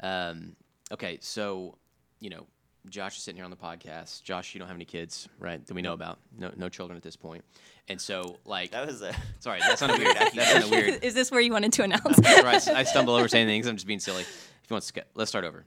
Um, 0.00 0.56
okay, 0.92 1.18
so 1.20 1.76
you 2.20 2.30
know, 2.30 2.46
Josh 2.88 3.16
is 3.16 3.22
sitting 3.22 3.36
here 3.36 3.44
on 3.44 3.50
the 3.50 3.56
podcast. 3.56 4.22
Josh, 4.22 4.54
you 4.54 4.58
don't 4.58 4.68
have 4.68 4.76
any 4.76 4.84
kids, 4.84 5.28
right? 5.38 5.64
That 5.66 5.74
we 5.74 5.82
know 5.82 5.94
about. 5.94 6.18
No, 6.38 6.50
no 6.56 6.68
children 6.68 6.96
at 6.96 7.02
this 7.02 7.16
point. 7.16 7.44
And 7.88 8.00
so, 8.00 8.36
like, 8.44 8.72
That 8.72 8.86
was 8.86 9.02
a 9.02 9.14
sorry, 9.40 9.60
that 9.60 9.78
sounded 9.78 9.98
weird. 9.98 10.16
that 10.16 10.32
sounded 10.32 10.70
weird. 10.70 11.04
Is 11.04 11.14
this 11.14 11.30
where 11.30 11.40
you 11.40 11.52
wanted 11.52 11.72
to 11.74 11.82
announce? 11.82 12.16
That's 12.16 12.68
right. 12.68 12.76
I 12.76 12.84
stumble 12.84 13.14
over 13.14 13.28
saying 13.28 13.46
things. 13.46 13.66
I'm 13.66 13.76
just 13.76 13.86
being 13.86 14.00
silly. 14.00 14.22
If 14.22 14.70
you 14.70 14.74
want 14.74 14.82
to, 14.82 14.88
sk- 14.88 15.06
let's 15.14 15.30
start 15.30 15.44
over. 15.44 15.64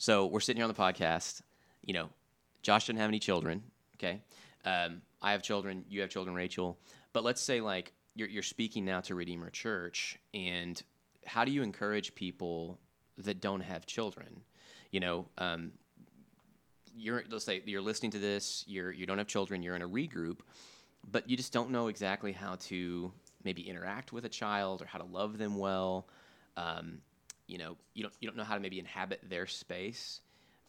So 0.00 0.24
we're 0.24 0.40
sitting 0.40 0.56
here 0.56 0.64
on 0.64 0.72
the 0.72 0.80
podcast. 0.80 1.42
You 1.84 1.92
know, 1.92 2.08
Josh 2.62 2.86
doesn't 2.86 2.96
have 2.96 3.10
any 3.10 3.18
children. 3.18 3.62
Okay, 3.98 4.22
um, 4.64 5.02
I 5.20 5.32
have 5.32 5.42
children. 5.42 5.84
You 5.90 6.00
have 6.00 6.08
children, 6.08 6.34
Rachael. 6.34 6.78
But 7.12 7.22
let's 7.22 7.42
say 7.42 7.60
like 7.60 7.92
you're 8.14 8.28
you're 8.28 8.42
speaking 8.42 8.86
now 8.86 9.00
to 9.02 9.14
Redeemer 9.14 9.50
Church, 9.50 10.18
and 10.32 10.82
how 11.26 11.44
do 11.44 11.52
you 11.52 11.62
encourage 11.62 12.14
people 12.14 12.78
that 13.18 13.42
don't 13.42 13.60
have 13.60 13.84
children? 13.84 14.40
You 14.90 15.00
know, 15.00 15.26
um, 15.36 15.72
you're 16.96 17.22
let's 17.30 17.44
say 17.44 17.62
you're 17.66 17.82
listening 17.82 18.12
to 18.12 18.18
this. 18.18 18.64
You're 18.66 18.92
you 18.92 19.04
don't 19.04 19.18
have 19.18 19.26
children. 19.26 19.62
You're 19.62 19.76
in 19.76 19.82
a 19.82 19.88
regroup 19.88 20.38
but 21.10 21.28
you 21.28 21.36
just 21.36 21.52
don't 21.52 21.70
know 21.70 21.88
exactly 21.88 22.32
how 22.32 22.56
to 22.56 23.12
maybe 23.42 23.62
interact 23.68 24.12
with 24.12 24.24
a 24.24 24.28
child 24.28 24.82
or 24.82 24.84
how 24.84 24.98
to 24.98 25.04
love 25.04 25.38
them 25.38 25.56
well. 25.56 26.06
Um, 26.56 26.98
you 27.50 27.58
know, 27.58 27.76
you 27.94 28.04
don't 28.04 28.14
you 28.20 28.28
don't 28.28 28.36
know 28.36 28.44
how 28.44 28.54
to 28.54 28.60
maybe 28.60 28.78
inhabit 28.78 29.20
their 29.28 29.46
space. 29.46 30.20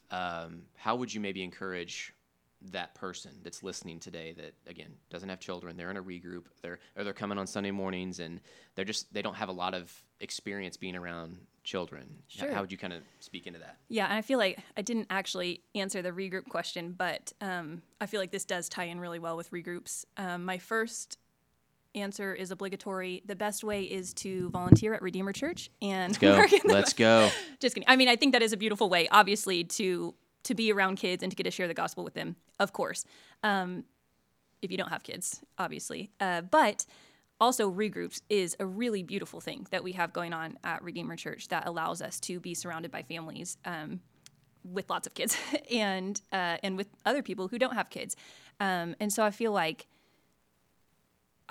Um, 0.10 0.63
how 0.76 0.96
would 0.96 1.13
you 1.13 1.22
maybe 1.22 1.44
encourage 1.44 2.13
that 2.72 2.94
person 2.94 3.32
that's 3.44 3.63
listening 3.63 4.00
today 4.00 4.34
that 4.38 4.54
again 4.67 4.94
doesn't 5.12 5.30
have 5.30 5.39
children? 5.39 5.78
They're 5.78 5.91
in 5.91 5.98
a 5.98 6.04
regroup. 6.04 6.46
They're 6.62 6.80
or 6.98 7.04
they're 7.04 7.13
coming 7.13 7.38
on 7.38 7.46
Sunday 7.46 7.72
mornings 7.72 8.20
and 8.20 8.41
they're 8.76 8.86
just 8.86 9.13
they 9.13 9.22
don't 9.22 9.36
have 9.36 9.50
a 9.50 9.54
lot 9.54 9.76
of 9.76 9.94
experience 10.20 10.76
being 10.76 10.96
around 10.96 11.38
children. 11.63 12.08
Sure. 12.28 12.52
How 12.52 12.62
would 12.62 12.72
you 12.72 12.78
kind 12.80 12.94
of 12.94 13.04
speak 13.20 13.46
into 13.46 13.60
that? 13.60 13.78
Yeah, 13.88 14.06
and 14.06 14.15
I 14.15 14.24
feel 14.24 14.39
like 14.39 14.58
I 14.76 14.82
didn't 14.82 15.08
actually 15.12 15.62
answer 15.76 16.02
the 16.02 16.12
regroup 16.12 16.46
question, 16.50 16.96
but 16.98 17.32
um, 17.41 17.84
I 18.00 18.08
feel 18.08 18.20
like 18.20 18.32
this 18.32 18.46
does 18.46 18.67
tie 18.70 18.86
in 18.86 19.00
really 19.00 19.20
well 19.20 19.38
with 19.38 19.52
regroups. 19.52 20.06
Um, 20.17 20.46
my 20.46 20.58
first 20.58 21.20
answer 21.96 22.34
is 22.34 22.52
obligatory. 22.52 23.22
The 23.26 23.36
best 23.36 23.64
way 23.64 23.84
is 23.84 24.14
to 24.16 24.50
volunteer 24.50 24.94
at 24.94 25.02
Redeemer 25.02 25.34
Church 25.34 25.70
and 25.82 26.18
Go. 26.20 26.38
work 26.38 26.54
in 26.54 26.62
the 26.66 26.74
Let's 26.74 26.94
go. 26.94 27.30
just 27.60 27.76
kidding. 27.76 27.88
I 27.88 27.96
mean, 27.96 28.08
I 28.08 28.16
think 28.16 28.34
that 28.34 28.42
is 28.42 28.54
a 28.54 28.58
beautiful 28.58 28.90
way, 28.90 29.08
obviously, 29.10 29.64
to 29.66 30.16
to 30.44 30.56
be 30.56 30.72
around 30.72 30.96
kids 30.96 31.22
and 31.22 31.32
to 31.32 31.36
get 31.36 31.44
to 31.44 31.52
share 31.52 31.68
the 31.68 31.74
gospel 31.74 32.04
with 32.04 32.16
them. 32.16 32.36
Of 32.60 32.74
course, 32.74 33.06
um, 33.44 33.84
if 34.62 34.72
you 34.72 34.78
don't 34.78 34.90
have 34.90 35.04
kids, 35.04 35.42
obviously, 35.60 36.10
uh, 36.20 36.42
but 36.42 36.86
also 37.40 37.72
regroups 37.72 38.22
is 38.30 38.56
a 38.60 38.66
really 38.66 39.04
beautiful 39.04 39.40
thing 39.40 39.68
that 39.72 39.84
we 39.84 39.92
have 39.94 40.14
going 40.14 40.34
on 40.34 40.58
at 40.64 40.84
Redeemer 40.84 41.16
Church 41.16 41.48
that 41.50 41.68
allows 41.68 42.02
us 42.02 42.20
to 42.22 42.40
be 42.40 42.54
surrounded 42.54 42.92
by 42.92 43.04
families. 43.04 43.58
Um, 43.66 44.02
with 44.64 44.88
lots 44.92 45.08
of 45.08 45.16
kids 45.16 45.36
and 45.72 46.22
uh, 46.32 46.58
and 46.62 46.78
with 46.78 46.88
other 47.06 47.24
people 47.24 47.48
who 47.48 47.58
don't 47.58 47.74
have 47.74 47.90
kids, 47.90 48.16
um, 48.60 48.96
and 49.00 49.12
so 49.12 49.24
I 49.24 49.32
feel 49.32 49.52
like 49.52 49.88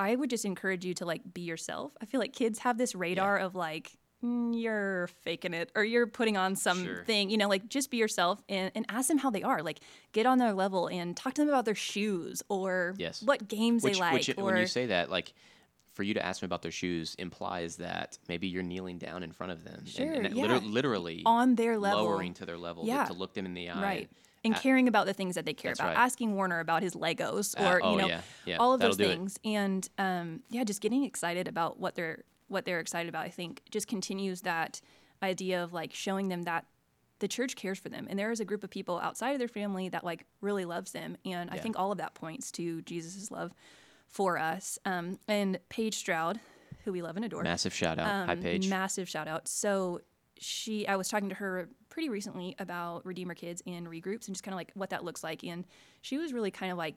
I 0.00 0.16
would 0.16 0.30
just 0.30 0.44
encourage 0.44 0.84
you 0.84 0.94
to 0.94 1.04
like 1.04 1.22
be 1.34 1.42
yourself. 1.42 1.92
I 2.00 2.06
feel 2.06 2.20
like 2.20 2.32
kids 2.32 2.58
have 2.60 2.78
this 2.78 2.94
radar 2.94 3.38
of 3.38 3.54
like 3.54 3.92
"Mm, 4.24 4.60
you're 4.60 5.08
faking 5.24 5.52
it 5.54 5.70
or 5.74 5.84
you're 5.84 6.06
putting 6.06 6.36
on 6.36 6.56
something, 6.56 6.84
Sure. 7.28 7.30
you 7.30 7.36
know, 7.36 7.48
like 7.48 7.68
just 7.68 7.90
be 7.90 7.98
yourself 7.98 8.42
and, 8.48 8.70
and 8.74 8.86
ask 8.88 9.08
them 9.08 9.18
how 9.18 9.30
they 9.30 9.42
are. 9.42 9.62
Like 9.62 9.80
get 10.12 10.26
on 10.26 10.38
their 10.38 10.52
level 10.54 10.86
and 10.88 11.16
talk 11.16 11.34
to 11.34 11.42
them 11.42 11.48
about 11.48 11.64
their 11.66 11.74
shoes 11.74 12.42
or 12.48 12.94
Yes. 12.98 13.22
what 13.22 13.46
games 13.48 13.82
which, 13.82 13.94
they 13.94 14.00
like. 14.00 14.12
which 14.14 14.30
or 14.38 14.44
when 14.44 14.56
you 14.56 14.66
say 14.66 14.86
that, 14.86 15.10
like 15.10 15.34
for 15.94 16.02
you 16.02 16.14
to 16.14 16.24
ask 16.24 16.40
them 16.40 16.46
about 16.46 16.62
their 16.62 16.70
shoes 16.70 17.14
implies 17.18 17.76
that 17.76 18.16
maybe 18.28 18.46
you're 18.48 18.62
kneeling 18.62 18.96
down 18.98 19.22
in 19.22 19.32
front 19.32 19.52
of 19.52 19.64
them 19.64 19.84
Sure, 19.86 20.10
and, 20.12 20.26
and 20.26 20.36
yeah. 20.36 20.58
literally 20.62 21.22
on 21.26 21.56
their 21.56 21.76
level. 21.78 22.04
lowering 22.04 22.32
to 22.34 22.46
their 22.46 22.56
level 22.58 22.84
to- 22.84 22.88
Yeah. 22.88 23.04
to, 23.04 23.12
look 23.12 23.34
them 23.34 23.44
in 23.44 23.54
the 23.54 23.68
eye. 23.70 23.82
right. 23.82 23.98
and 24.08 24.08
And 24.42 24.56
caring 24.56 24.88
about 24.88 25.04
the 25.06 25.12
things 25.12 25.34
that 25.34 25.44
they 25.44 25.52
care 25.52 25.72
about, 25.72 25.88
right. 25.88 25.96
asking 25.98 26.34
Warner 26.34 26.60
about 26.60 26.82
his 26.82 26.94
Legos, 26.94 27.54
Uh, 27.60 27.68
or 27.68 27.80
oh, 27.84 27.92
you 27.92 27.98
know, 27.98 28.08
yeah, 28.08 28.20
yeah, 28.46 28.56
all 28.56 28.72
of 28.72 28.80
that'll 28.80 28.96
those 28.96 29.06
do 29.06 29.12
it. 29.12 29.16
things, 29.16 29.38
and 29.44 29.86
um, 29.98 30.40
yeah, 30.48 30.64
just 30.64 30.80
getting 30.80 31.04
excited 31.04 31.46
about 31.46 31.78
what 31.78 31.94
they're 31.94 32.24
what 32.48 32.64
they're 32.64 32.80
excited 32.80 33.08
about. 33.08 33.26
I 33.26 33.28
think 33.28 33.60
just 33.70 33.86
continues 33.86 34.40
that 34.40 34.80
idea 35.22 35.62
of 35.62 35.74
like 35.74 35.92
showing 35.92 36.28
them 36.28 36.44
that 36.44 36.64
the 37.18 37.28
church 37.28 37.54
cares 37.54 37.78
for 37.78 37.90
them, 37.90 38.06
and 38.08 38.18
there 38.18 38.30
is 38.30 38.40
a 38.40 38.46
group 38.46 38.64
of 38.64 38.70
people 38.70 38.98
outside 38.98 39.32
of 39.32 39.38
their 39.38 39.46
family 39.46 39.90
that 39.90 40.04
like 40.04 40.24
really 40.40 40.64
loves 40.64 40.92
them, 40.92 41.18
and 41.26 41.50
I 41.50 41.58
think 41.58 41.78
all 41.78 41.92
of 41.92 41.98
that 41.98 42.14
points 42.14 42.50
to 42.52 42.80
Jesus' 42.82 43.30
love 43.30 43.52
for 44.08 44.38
us. 44.38 44.78
Um, 44.86 45.18
and 45.28 45.58
Paige 45.68 45.96
Stroud, 45.96 46.40
who 46.84 46.92
we 46.92 47.02
love 47.02 47.16
and 47.16 47.26
adore, 47.26 47.42
massive 47.42 47.74
shout 47.74 47.98
out. 47.98 48.26
Hi, 48.26 48.32
um, 48.32 48.40
Paige. 48.40 48.70
Massive 48.70 49.06
shout 49.06 49.28
out. 49.28 49.48
So 49.48 50.00
she, 50.42 50.88
I 50.88 50.96
was 50.96 51.08
talking 51.08 51.28
to 51.28 51.34
her 51.34 51.68
pretty 51.90 52.08
recently 52.08 52.56
about 52.58 53.04
Redeemer 53.04 53.34
Kids 53.34 53.62
and 53.66 53.86
regroups 53.86 54.26
and 54.26 54.34
just 54.34 54.42
kind 54.42 54.54
of 54.54 54.56
like 54.56 54.70
what 54.74 54.90
that 54.90 55.04
looks 55.04 55.22
like. 55.22 55.44
And 55.44 55.64
she 56.00 56.16
was 56.16 56.32
really 56.32 56.50
kind 56.50 56.72
of 56.72 56.78
like 56.78 56.94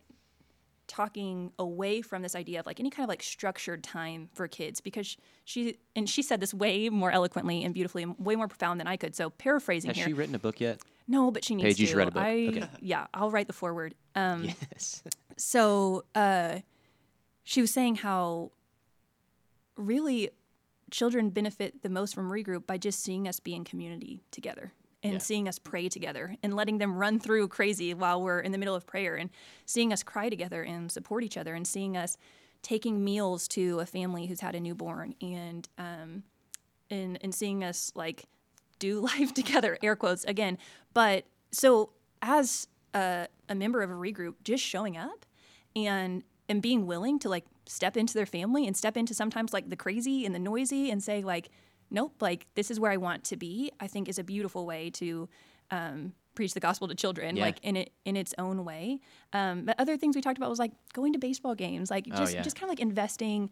talking 0.87 1.51
away 1.59 2.01
from 2.01 2.21
this 2.21 2.35
idea 2.35 2.59
of 2.59 2.65
like 2.65 2.79
any 2.79 2.89
kind 2.89 3.03
of 3.03 3.09
like 3.09 3.23
structured 3.23 3.83
time 3.83 4.29
for 4.33 4.47
kids 4.47 4.81
because 4.81 5.15
she 5.45 5.77
and 5.95 6.09
she 6.09 6.21
said 6.21 6.39
this 6.41 6.53
way 6.53 6.89
more 6.89 7.09
eloquently 7.11 7.63
and 7.63 7.73
beautifully 7.73 8.03
and 8.03 8.15
way 8.19 8.35
more 8.35 8.47
profound 8.47 8.79
than 8.79 8.87
I 8.87 8.95
could. 8.97 9.15
So 9.15 9.29
paraphrasing 9.29 9.89
Has 9.89 9.97
here. 9.97 10.07
she 10.07 10.13
written 10.13 10.35
a 10.35 10.39
book 10.39 10.59
yet? 10.61 10.79
no, 11.07 11.29
but 11.31 11.43
she 11.43 11.55
needs 11.55 11.65
Paige, 11.67 11.75
to. 11.77 11.81
you 11.81 11.87
should 11.87 11.97
write 11.97 12.07
a 12.07 12.11
book. 12.11 12.23
I, 12.23 12.47
Okay. 12.47 12.69
Yeah, 12.81 13.07
I'll 13.13 13.29
write 13.31 13.47
the 13.47 13.53
foreword. 13.53 13.93
Um, 14.15 14.43
Yes. 14.71 15.03
so 15.37 16.05
uh, 16.15 16.59
she 17.43 17.59
was 17.61 17.71
saying 17.71 17.95
how 17.97 18.51
really 19.75 20.29
children 20.93 21.29
benefit 21.31 21.81
the 21.81 21.89
most 21.89 22.13
from 22.15 22.29
regroup 22.31 22.67
by 22.67 22.77
just 22.77 23.01
seeing 23.01 23.27
us 23.27 23.39
be 23.39 23.53
in 23.55 23.63
community 23.63 24.21
together 24.31 24.71
and 25.01 25.13
Yeah. 25.13 25.19
seeing 25.19 25.47
us 25.47 25.57
pray 25.59 25.89
together 25.89 26.35
and 26.43 26.55
letting 26.55 26.77
them 26.77 26.95
run 26.95 27.19
through 27.19 27.47
crazy 27.49 27.93
while 27.93 28.21
we're 28.21 28.39
in 28.39 28.51
the 28.53 28.57
middle 28.57 28.75
of 28.75 28.85
prayer 28.85 29.15
and 29.15 29.29
seeing 29.65 29.91
us 29.91 30.03
cry 30.03 30.29
together 30.29 30.61
and 30.63 30.91
support 30.91 31.23
each 31.23 31.35
other 31.35 31.55
and 31.55 31.67
seeing 31.67 31.97
us 31.97 32.15
taking 32.61 33.03
meals 33.03 33.47
to 33.49 33.79
a 33.79 33.85
family 33.85 34.27
who's 34.27 34.39
had 34.39 34.55
a 34.55 34.59
newborn 34.59 35.15
and 35.19 35.67
um, 35.77 36.23
and 36.89 37.17
and 37.21 37.33
seeing 37.35 37.63
us 37.63 37.91
like 37.95 38.25
do 38.79 38.99
life 39.11 39.33
together 39.33 39.77
air 39.83 39.95
quotes 39.95 40.23
again 40.25 40.57
but 40.93 41.25
so 41.51 41.89
as 42.21 42.67
a, 42.93 43.27
a 43.49 43.55
member 43.55 43.81
of 43.81 43.89
a 43.89 43.93
regroup 43.93 44.35
just 44.43 44.63
showing 44.63 44.95
up 44.95 45.25
and 45.75 46.23
and 46.47 46.61
being 46.61 46.85
willing 46.85 47.17
to 47.19 47.29
like 47.29 47.45
step 47.65 47.95
into 47.97 48.13
their 48.13 48.25
family 48.25 48.67
and 48.67 48.75
step 48.75 48.97
into 48.97 49.13
sometimes 49.13 49.53
like 49.53 49.69
the 49.69 49.75
crazy 49.75 50.25
and 50.25 50.33
the 50.35 50.39
noisy 50.39 50.89
and 50.91 51.01
say 51.03 51.21
like 51.23 51.49
nope 51.89 52.13
like 52.21 52.47
this 52.55 52.69
is 52.71 52.79
where 52.79 52.91
i 52.91 52.97
want 52.97 53.23
to 53.23 53.37
be 53.37 53.71
i 53.79 53.87
think 53.87 54.09
is 54.09 54.19
a 54.19 54.23
beautiful 54.23 54.65
way 54.65 54.89
to 54.89 55.29
um, 55.71 56.13
preach 56.35 56.53
the 56.53 56.59
gospel 56.59 56.87
to 56.87 56.95
children 56.95 57.35
Yeah. 57.37 57.45
like 57.45 57.59
in 57.63 57.75
it 57.77 57.91
in 58.05 58.15
its 58.17 58.33
own 58.37 58.65
way 58.65 58.99
um, 59.33 59.65
but 59.65 59.79
other 59.79 59.95
things 59.97 60.15
we 60.15 60.21
talked 60.21 60.37
about 60.37 60.49
was 60.49 60.59
like 60.59 60.71
going 60.93 61.13
to 61.13 61.19
baseball 61.19 61.55
games 61.55 61.89
like 61.89 62.05
Oh, 62.11 62.17
just 62.17 62.33
yeah. 62.33 62.41
just 62.41 62.55
kind 62.55 62.65
of 62.65 62.69
like 62.69 62.79
investing 62.79 63.49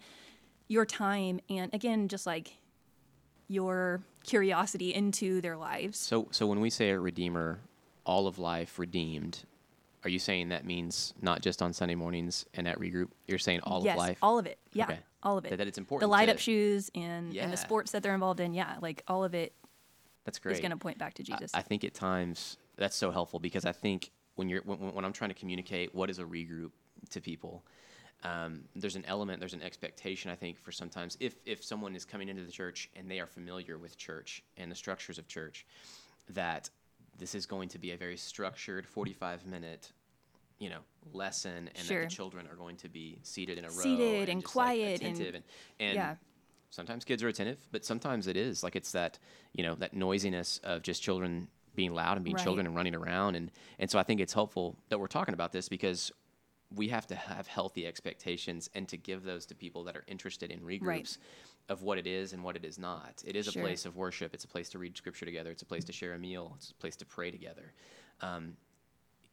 your 0.67 0.86
time 0.86 1.39
and 1.50 1.74
again 1.74 2.08
just 2.08 2.26
like 2.26 2.58
your 3.47 4.02
curiosity 4.24 4.93
into 4.93 5.41
their 5.41 5.58
lives 5.58 5.97
So, 5.97 6.28
so 6.32 6.47
when 6.47 6.60
we 6.62 6.69
say 6.69 6.89
a 6.91 7.00
redeemer, 7.00 7.60
all 8.06 8.28
of 8.28 8.39
life 8.39 8.80
redeemed, 8.80 9.43
are 10.04 10.10
you 10.10 10.20
saying 10.20 10.50
that 10.50 10.66
means 10.66 11.14
not 11.22 11.42
just 11.42 11.62
on 11.62 11.74
Sunday 11.74 11.96
mornings 11.96 12.46
and 12.54 12.68
at 12.68 12.80
regroup? 12.80 13.10
You're 13.28 13.40
saying 13.40 13.62
all 13.64 13.84
yes 13.84 13.94
of 13.94 13.98
life? 14.00 14.18
all 14.22 14.40
of 14.40 14.46
it 14.46 14.58
yeah 14.74 14.86
Okay. 14.86 15.00
all 15.24 15.38
of 15.38 15.46
it 15.46 15.50
That, 15.50 15.58
that 15.58 15.68
it's 15.68 15.78
important. 15.78 16.08
the 16.08 16.12
light 16.12 16.26
to- 16.28 16.34
up 16.34 16.40
shoes 16.40 16.90
and, 16.96 17.36
and 17.36 17.52
the 17.54 17.58
sports 17.58 17.92
that 17.92 18.04
they're 18.04 18.14
involved 18.14 18.40
in 18.40 18.54
yeah 18.54 18.78
like 18.82 19.04
all 19.08 19.24
of 19.24 19.34
it 19.36 19.54
That's 20.26 20.40
great. 20.40 20.54
is 20.54 20.60
going 20.60 20.72
to 20.72 20.78
point 20.78 20.98
back 20.98 21.14
to 21.16 21.24
I- 21.24 21.26
jesus 21.38 21.52
I, 21.54 21.62
think 21.62 21.84
at 21.84 21.94
times 21.94 22.58
that's 22.78 22.96
so 22.96 23.12
helpful 23.12 23.40
because 23.40 23.66
I 23.66 23.72
think 23.72 24.12
when 24.36 24.50
you're 24.50 24.62
when, 24.64 24.94
when 24.94 25.06
I'm 25.06 25.14
trying 25.14 25.30
to 25.30 25.36
communicate 25.36 25.94
what 25.94 26.10
is 26.10 26.18
a 26.20 26.24
regroup 26.24 26.72
to 27.12 27.20
people, 27.22 27.64
um, 28.24 28.62
there's 28.76 28.96
an 28.96 29.04
element, 29.06 29.40
there's 29.40 29.54
an 29.54 29.62
expectation. 29.62 30.32
I 30.32 30.36
think 30.36 30.58
for 30.58 30.72
sometimes 30.72 31.18
if 31.20 31.36
if 31.46 31.64
someone 31.64 31.96
is 31.96 32.06
coming 32.06 32.30
into 32.30 32.44
the 32.44 32.52
church 32.52 32.90
and 32.96 33.10
they 33.12 33.20
are 33.20 33.28
familiar 33.28 33.78
with 33.78 33.98
church 33.98 34.42
and 34.58 34.72
the 34.72 34.76
structures 34.76 35.18
of 35.20 35.28
church, 35.28 35.66
that 36.30 36.70
this 37.22 37.36
is 37.36 37.46
going 37.46 37.70
to 37.70 37.78
be 37.80 37.92
a 37.92 37.98
very 37.98 38.18
structured 38.18 38.86
45 38.88 39.46
minute 39.46 39.92
you 40.60 40.70
know 40.70 40.80
lesson 41.14 41.70
and 41.76 41.86
Sure. 41.86 42.02
that 42.02 42.10
the 42.10 42.16
children 42.16 42.48
are 42.48 42.56
going 42.56 42.76
to 42.78 42.90
be 42.90 43.20
seated 43.24 43.58
in 43.58 43.64
a 43.66 43.70
row 43.70 43.74
Seated 43.84 44.28
and 44.28 44.40
like, 44.40 44.46
quiet 44.46 45.02
and- 45.02 45.14
attentive 45.14 45.36
and, 45.36 45.44
and 45.80 45.96
yeah. 45.96 46.16
sometimes 46.72 47.06
kids 47.06 47.24
are 47.24 47.28
attentive, 47.30 47.60
but 47.72 47.86
sometimes 47.86 48.28
it 48.28 48.36
is 48.36 48.64
like 48.64 48.76
it's 48.76 48.92
that 48.92 49.20
you 49.54 49.64
know 49.64 49.76
that 49.76 49.94
noisiness 49.94 50.60
of 50.64 50.82
just 50.82 51.02
children 51.02 51.48
being 51.76 51.94
loud 51.94 52.18
and 52.18 52.24
being 52.26 52.36
Right. 52.36 52.44
children 52.44 52.66
and 52.68 52.76
running 52.76 52.96
around, 52.96 53.36
and 53.36 53.50
and 53.80 53.90
so 53.90 53.98
I 53.98 54.04
think 54.04 54.20
it's 54.20 54.34
helpful 54.34 54.76
that 54.90 55.00
we're 55.00 55.08
talking 55.08 55.34
about 55.34 55.52
this 55.54 55.70
because 55.70 56.12
we 56.76 56.88
have 56.90 57.06
to 57.08 57.16
have 57.16 57.48
healthy 57.48 57.86
expectations 57.88 58.70
and 58.74 58.88
to 58.90 58.98
give 58.98 59.24
those 59.24 59.46
to 59.48 59.56
people 59.56 59.84
that 59.86 59.96
are 59.98 60.04
interested 60.08 60.52
in 60.52 60.60
regroups 60.62 60.86
Right. 60.86 61.18
Of 61.72 61.82
what 61.84 61.98
it 61.98 62.06
is 62.06 62.34
and 62.34 62.44
what 62.44 62.56
it 62.56 62.66
is 62.66 62.78
not. 62.78 63.24
It 63.26 63.36
is 63.36 63.46
Sure. 63.46 63.62
a 63.62 63.66
place 63.66 63.86
of 63.86 63.96
worship. 63.96 64.34
It's 64.34 64.44
a 64.44 64.48
place 64.48 64.70
to 64.70 64.80
read 64.80 64.96
scripture 64.98 65.26
together. 65.26 65.52
It's 65.52 65.62
a 65.62 65.66
place 65.66 65.86
to 65.86 65.94
share 65.94 66.14
a 66.14 66.20
meal. 66.20 66.54
It's 66.58 66.72
a 66.72 66.76
place 66.76 66.96
to 66.98 67.06
pray 67.06 67.32
together. 67.32 67.74
Um, 68.22 68.58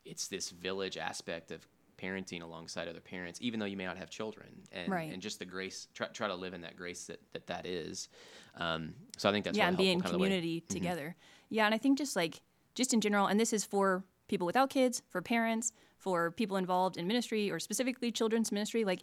it's 0.05 0.29
this 0.29 0.51
village 0.51 0.97
aspect 0.97 1.51
of 1.51 1.67
parenting 1.99 2.43
alongside 2.43 2.87
other 2.87 3.01
parents, 3.01 3.41
even 3.43 3.59
though 3.59 3.67
you 3.67 3.77
may 3.77 3.85
not 3.85 3.99
have 3.99 4.09
children, 4.09 4.49
and 4.73 4.89
Right. 4.91 5.13
and 5.13 5.21
just 5.21 5.41
the 5.41 5.45
grace. 5.45 5.89
Try, 5.95 6.07
try 6.09 6.29
to 6.29 6.35
live 6.37 6.55
in 6.55 6.61
that 6.61 6.77
grace 6.77 7.07
that 7.07 7.21
that, 7.33 7.47
that 7.49 7.67
is. 7.67 8.09
Um, 8.55 8.95
so 9.17 9.29
I 9.29 9.33
think 9.33 9.45
that's 9.45 9.59
yeah 9.59 9.65
really 9.65 9.69
and 9.71 9.79
be 9.79 9.91
in 9.91 10.01
helpful, 10.01 10.03
kind 10.03 10.15
of 10.15 10.19
the 10.21 10.23
way- 10.23 10.41
community 10.41 10.61
together 10.69 11.17
yeah 11.51 11.65
and 11.67 11.75
i 11.75 11.79
think 11.79 11.97
just 11.97 12.15
like 12.17 12.43
just 12.75 12.93
in 12.93 13.01
general 13.01 13.27
and 13.27 13.39
this 13.41 13.53
is 13.53 13.65
for 13.65 14.05
people 14.29 14.47
without 14.47 14.69
kids 14.69 15.03
for 15.09 15.23
parents 15.23 15.73
for 15.97 16.31
people 16.33 16.57
involved 16.59 16.97
in 16.99 17.07
ministry 17.07 17.51
or 17.51 17.59
specifically 17.59 18.11
children's 18.13 18.51
ministry 18.53 18.85
like 18.85 19.03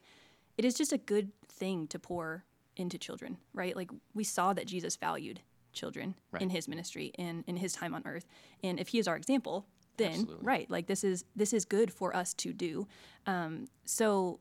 it 0.58 0.63
is 0.65 0.76
just 0.76 0.91
a 0.93 0.98
good 0.98 1.32
thing 1.48 1.88
to 1.88 1.98
pour 1.98 2.43
into 2.75 2.97
children 2.97 3.38
right 3.53 3.75
like 3.75 3.89
we 4.13 4.23
saw 4.23 4.53
that 4.53 4.65
jesus 4.67 4.95
valued 4.95 5.41
children 5.73 6.15
in 6.39 6.49
his 6.49 6.67
ministry 6.67 7.11
and 7.17 7.43
in 7.47 7.57
his 7.57 7.73
time 7.73 7.93
on 7.93 8.01
earth 8.05 8.25
and 8.63 8.79
if 8.79 8.89
he 8.89 8.99
is 8.99 9.07
our 9.07 9.15
example 9.17 9.65
then 9.97 10.11
Absolutely. 10.11 10.45
right 10.45 10.69
like 10.71 10.88
this 10.88 11.03
is 11.03 11.25
this 11.35 11.53
is 11.53 11.65
good 11.65 11.91
for 11.91 12.15
us 12.15 12.33
to 12.33 12.53
do 12.53 12.88
um, 13.27 13.67
so 13.85 14.39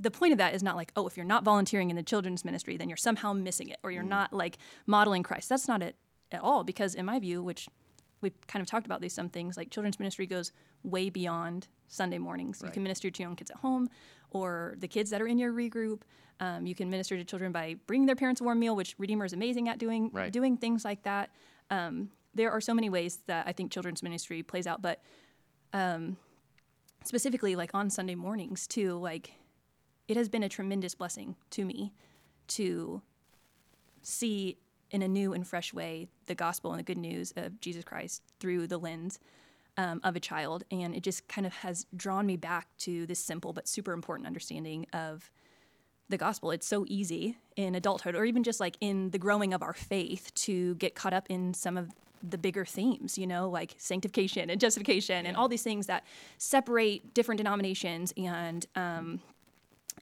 the 0.00 0.10
point 0.10 0.30
of 0.32 0.38
that 0.38 0.54
is 0.54 0.62
not 0.62 0.76
like, 0.76 0.92
oh, 0.94 1.08
if 1.08 1.16
you're 1.16 1.26
not 1.26 1.42
volunteering 1.42 1.90
in 1.90 1.96
the 1.96 2.04
children's 2.04 2.44
ministry, 2.44 2.76
then 2.76 2.88
you're 2.88 2.96
somehow 2.96 3.32
missing 3.32 3.68
it, 3.68 3.78
or 3.82 3.90
Mm. 3.90 3.94
you're 3.94 4.02
not 4.04 4.32
like 4.32 4.56
modeling 4.86 5.24
Christ. 5.24 5.48
That's 5.48 5.66
not 5.66 5.82
it 5.82 5.96
at 6.30 6.40
all, 6.40 6.62
because 6.62 6.94
in 6.94 7.04
my 7.04 7.18
view, 7.18 7.42
which 7.42 7.68
we've 8.20 8.34
kind 8.46 8.60
of 8.62 8.68
talked 8.68 8.86
about 8.86 9.00
these 9.00 9.12
some 9.12 9.28
things, 9.28 9.56
like 9.56 9.70
children's 9.70 9.98
ministry 9.98 10.24
goes 10.26 10.52
way 10.84 11.10
beyond 11.10 11.66
Sunday 11.88 12.18
mornings. 12.18 12.62
You 12.64 12.70
can 12.70 12.84
minister 12.84 13.10
to 13.10 13.22
young 13.24 13.34
kids 13.34 13.50
at 13.50 13.56
home, 13.56 13.88
or 14.30 14.74
the 14.78 14.88
kids 14.88 15.10
that 15.10 15.20
are 15.22 15.26
in 15.26 15.38
your 15.38 15.52
regroup. 15.52 16.00
Um, 16.40 16.66
you 16.66 16.74
can 16.74 16.88
minister 16.90 17.16
to 17.16 17.24
children 17.24 17.52
by 17.52 17.76
bringing 17.86 18.06
their 18.06 18.16
parents 18.16 18.40
a 18.40 18.44
warm 18.44 18.60
meal, 18.60 18.76
which 18.76 18.94
Redeemer 18.98 19.24
is 19.24 19.32
amazing 19.32 19.68
at 19.68 19.78
doing. 19.78 20.10
Right. 20.12 20.32
Doing 20.32 20.56
things 20.56 20.84
like 20.84 21.02
that. 21.02 21.30
Um, 21.70 22.10
there 22.34 22.50
are 22.50 22.60
so 22.60 22.74
many 22.74 22.90
ways 22.90 23.18
that 23.26 23.46
I 23.48 23.52
think 23.52 23.72
children's 23.72 24.02
ministry 24.02 24.42
plays 24.42 24.66
out, 24.66 24.80
but 24.80 25.00
specifically 27.04 27.56
like 27.56 27.74
on 27.74 27.90
Sunday 27.90 28.14
mornings 28.14 28.66
too, 28.66 28.98
like 28.98 29.32
it 30.08 30.16
has 30.16 30.28
been 30.28 30.42
a 30.42 30.48
tremendous 30.48 30.94
blessing 30.94 31.36
to 31.50 31.64
me 31.64 31.92
to 32.48 33.02
see 34.02 34.58
in 34.90 35.02
a 35.02 35.08
new 35.08 35.32
and 35.32 35.46
fresh 35.46 35.74
way 35.74 36.08
the 36.26 36.34
gospel 36.34 36.70
and 36.72 36.78
the 36.78 36.84
good 36.84 36.98
news 36.98 37.32
of 37.36 37.60
Jesus 37.60 37.84
Christ 37.84 38.22
through 38.40 38.66
the 38.66 38.78
lens 38.78 39.18
um, 39.78 40.00
of 40.04 40.16
a 40.16 40.20
child. 40.20 40.64
And 40.70 40.94
it 40.94 41.02
just 41.02 41.26
kind 41.28 41.46
of 41.46 41.54
has 41.54 41.86
drawn 41.96 42.26
me 42.26 42.36
back 42.36 42.68
to 42.80 43.06
this 43.06 43.20
simple 43.20 43.54
but 43.54 43.66
super 43.66 43.92
important 43.94 44.26
understanding 44.26 44.86
of 44.92 45.30
the 46.10 46.18
gospel. 46.18 46.50
It's 46.50 46.66
so 46.66 46.84
easy 46.88 47.38
in 47.56 47.74
adulthood 47.74 48.14
or 48.14 48.24
even 48.24 48.42
just 48.42 48.60
like 48.60 48.76
in 48.80 49.10
the 49.10 49.18
growing 49.18 49.54
of 49.54 49.62
our 49.62 49.74
faith 49.74 50.34
to 50.34 50.74
get 50.74 50.94
caught 50.94 51.12
up 51.12 51.26
in 51.30 51.54
some 51.54 51.76
of 51.76 51.90
the 52.28 52.38
bigger 52.38 52.64
themes, 52.64 53.16
you 53.16 53.26
know, 53.26 53.48
like 53.48 53.74
sanctification 53.78 54.50
and 54.50 54.60
justification 54.60 55.24
and 55.24 55.36
all 55.36 55.48
these 55.48 55.62
things 55.62 55.86
that 55.86 56.04
separate 56.36 57.14
different 57.14 57.38
denominations 57.38 58.12
and 58.16 58.66
um, 58.74 59.20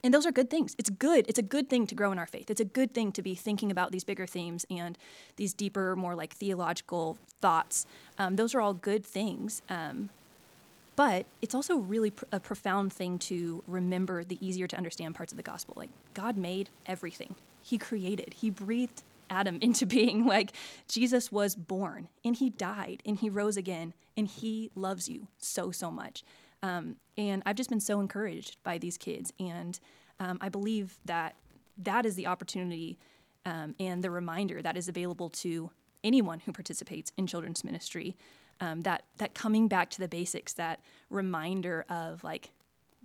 and 0.02 0.12
those 0.12 0.26
are 0.26 0.32
good 0.32 0.50
things. 0.50 0.74
It's 0.78 0.90
good. 0.90 1.26
It's 1.28 1.38
a 1.38 1.42
good 1.42 1.68
thing 1.68 1.86
to 1.86 1.94
grow 1.94 2.12
in 2.12 2.18
our 2.18 2.26
faith. 2.26 2.50
It's 2.50 2.60
a 2.60 2.64
good 2.64 2.94
thing 2.94 3.12
to 3.12 3.22
be 3.22 3.34
thinking 3.34 3.70
about 3.70 3.92
these 3.92 4.04
bigger 4.04 4.26
themes 4.26 4.66
and 4.70 4.96
these 5.36 5.52
deeper, 5.52 5.96
more 5.96 6.14
like 6.14 6.34
theological 6.34 7.18
thoughts. 7.40 7.86
Um, 8.18 8.36
those 8.36 8.54
are 8.54 8.60
all 8.60 8.74
good 8.74 9.04
things. 9.04 9.62
Um, 9.68 10.10
but 10.96 11.26
it's 11.42 11.54
also 11.54 11.76
really 11.76 12.10
pr- 12.10 12.24
a 12.32 12.40
profound 12.40 12.92
thing 12.92 13.18
to 13.18 13.62
remember 13.66 14.24
the 14.24 14.38
easier 14.46 14.66
to 14.66 14.76
understand 14.76 15.14
parts 15.14 15.32
of 15.32 15.36
the 15.36 15.42
gospel. 15.42 15.74
Like 15.76 15.90
God 16.14 16.36
made 16.36 16.70
everything, 16.86 17.34
He 17.62 17.78
created, 17.78 18.34
He 18.34 18.50
breathed 18.50 19.02
Adam 19.30 19.58
into 19.62 19.86
being. 19.86 20.26
Like 20.26 20.52
Jesus 20.88 21.30
was 21.30 21.54
born 21.54 22.08
and 22.24 22.36
he 22.36 22.50
died 22.50 23.02
and 23.04 23.18
he 23.18 23.30
rose 23.30 23.56
again 23.56 23.94
and 24.16 24.26
he 24.26 24.70
loves 24.74 25.08
you 25.08 25.28
so, 25.38 25.70
so 25.70 25.90
much. 25.90 26.24
Um, 26.62 26.96
and 27.16 27.42
I've 27.46 27.56
just 27.56 27.70
been 27.70 27.80
so 27.80 28.00
encouraged 28.00 28.56
by 28.62 28.78
these 28.78 28.96
kids. 28.98 29.32
And 29.38 29.78
um, 30.20 30.38
I 30.40 30.48
believe 30.48 30.98
that 31.04 31.36
that 31.78 32.06
is 32.06 32.14
the 32.14 32.26
opportunity 32.26 32.98
um, 33.44 33.74
and 33.78 34.02
the 34.02 34.10
reminder 34.10 34.62
that 34.62 34.76
is 34.76 34.88
available 34.88 35.30
to 35.30 35.70
anyone 36.02 36.40
who 36.40 36.52
participates 36.52 37.12
in 37.16 37.26
children's 37.26 37.64
ministry. 37.64 38.16
Um, 38.58 38.82
that 38.82 39.02
that 39.18 39.34
coming 39.34 39.68
back 39.68 39.90
to 39.90 39.98
the 39.98 40.08
basics, 40.08 40.54
that 40.54 40.80
reminder 41.10 41.84
of 41.90 42.24
like 42.24 42.52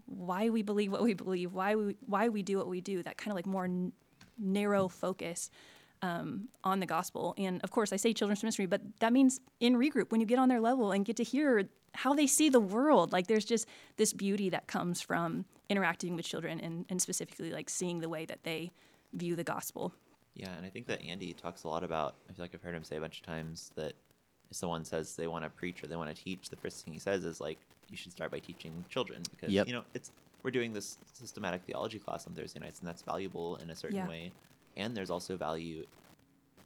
why 0.05 0.49
we 0.49 0.61
believe 0.61 0.91
what 0.93 1.03
we 1.03 1.13
believe, 1.13 1.53
why 1.53 1.75
we 1.75 1.95
why 2.05 2.29
we 2.29 2.41
do 2.41 2.57
what 2.57 2.67
we 2.67 2.79
do, 2.79 3.03
that 3.03 3.17
kind 3.17 3.31
of 3.31 3.35
like 3.35 3.45
more 3.45 3.65
n- 3.65 3.91
narrow 4.37 4.87
focus 4.87 5.51
um, 6.01 6.47
on 6.63 6.79
the 6.79 6.85
gospel. 6.85 7.35
And 7.37 7.61
of 7.63 7.71
course, 7.71 7.91
I 7.91 7.97
say 7.97 8.13
children's 8.13 8.43
ministry, 8.43 8.65
but 8.65 8.81
that 8.99 9.11
means 9.11 9.41
in 9.59 9.75
regroup 9.75 10.11
when 10.11 10.21
you 10.21 10.27
get 10.27 10.39
on 10.39 10.47
their 10.47 10.61
level 10.61 10.91
and 10.91 11.05
get 11.05 11.17
to 11.17 11.23
hear 11.23 11.67
how 11.93 12.13
they 12.13 12.27
see 12.27 12.49
the 12.49 12.59
world. 12.59 13.11
Like 13.11 13.27
there's 13.27 13.45
just 13.45 13.67
this 13.97 14.13
beauty 14.13 14.49
that 14.49 14.67
comes 14.67 15.01
from 15.01 15.45
interacting 15.69 16.15
with 16.15 16.25
children 16.25 16.59
and, 16.59 16.85
and 16.89 17.01
specifically 17.01 17.51
like 17.51 17.69
seeing 17.69 17.99
the 17.99 18.09
way 18.09 18.25
that 18.25 18.43
they 18.43 18.71
view 19.13 19.35
the 19.35 19.43
gospel. 19.43 19.93
Yeah, 20.33 20.51
and 20.55 20.65
I 20.65 20.69
think 20.69 20.87
that 20.87 21.01
Andy 21.03 21.33
talks 21.33 21.63
a 21.63 21.67
lot 21.67 21.83
about. 21.83 22.15
I 22.29 22.33
feel 22.33 22.43
like 22.43 22.51
I've 22.55 22.61
heard 22.63 22.75
him 22.75 22.83
say 22.83 22.95
a 22.95 23.01
bunch 23.01 23.19
of 23.19 23.25
times 23.25 23.71
that 23.75 23.93
if 24.49 24.55
someone 24.57 24.85
says 24.85 25.15
they 25.15 25.27
want 25.27 25.43
to 25.43 25.49
preach 25.49 25.83
or 25.83 25.87
they 25.87 25.95
want 25.97 26.15
to 26.15 26.23
teach, 26.23 26.49
the 26.49 26.55
first 26.55 26.83
thing 26.85 26.93
he 26.93 26.99
says 26.99 27.25
is 27.25 27.41
like, 27.41 27.57
"You 27.89 27.97
should 27.97 28.13
start 28.13 28.31
by 28.31 28.39
teaching 28.39 28.85
children," 28.89 29.21
because 29.31 29.51
Yep. 29.53 29.67
you 29.67 29.73
know 29.73 29.83
it's 29.93 30.11
we're 30.43 30.51
doing 30.51 30.71
this 30.73 30.97
systematic 31.13 31.61
theology 31.63 31.99
class 31.99 32.25
on 32.27 32.33
Thursday 32.33 32.59
nights, 32.59 32.79
and 32.79 32.87
that's 32.87 33.01
valuable 33.01 33.57
in 33.57 33.69
a 33.69 33.75
certain 33.75 33.97
Yeah. 33.97 34.07
way. 34.07 34.31
And 34.77 34.95
there's 34.95 35.09
also 35.11 35.35
value 35.35 35.85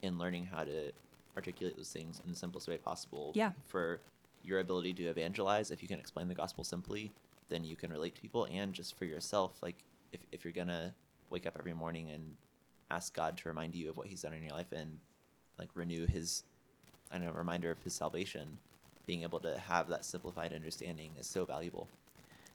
in 0.03 0.17
learning 0.19 0.45
how 0.45 0.63
to 0.63 0.91
articulate 1.35 1.75
those 1.75 1.91
things 1.91 2.21
in 2.23 2.31
the 2.31 2.37
simplest 2.37 2.67
way 2.67 2.77
possible. 2.77 3.31
Yeah. 3.33 3.51
For 3.65 3.99
your 4.45 4.59
ability 4.59 4.93
to 4.95 5.05
evangelize, 5.05 5.71
if 5.71 5.81
you 5.81 5.87
can 5.87 5.99
explain 5.99 6.27
the 6.27 6.35
gospel 6.35 6.63
simply, 6.63 7.11
then 7.49 7.63
you 7.63 7.75
can 7.75 7.91
relate 7.91 8.15
to 8.15 8.21
people, 8.21 8.47
and 8.51 8.73
just 8.73 8.97
for 8.97 9.05
yourself, 9.05 9.57
like 9.61 9.75
if 10.11 10.21
if 10.31 10.43
you're 10.43 10.53
gonna 10.53 10.93
wake 11.29 11.45
up 11.45 11.55
every 11.59 11.73
morning 11.73 12.09
and 12.11 12.35
ask 12.91 13.13
God 13.15 13.35
to 13.37 13.49
remind 13.49 13.75
you 13.75 13.89
of 13.89 13.97
what 13.97 14.07
He's 14.07 14.21
done 14.21 14.33
in 14.33 14.41
your 14.43 14.51
life 14.53 14.71
and 14.71 14.99
like 15.59 15.69
renew 15.75 16.05
His, 16.07 16.43
I 17.11 17.17
don't 17.17 17.27
know, 17.27 17.33
reminder 17.33 17.71
of 17.71 17.79
His 17.83 17.93
salvation, 17.93 18.57
being 19.05 19.23
able 19.23 19.39
to 19.41 19.57
have 19.57 19.89
that 19.89 20.05
simplified 20.05 20.53
understanding 20.53 21.11
is 21.19 21.27
so 21.27 21.45
valuable. 21.45 21.87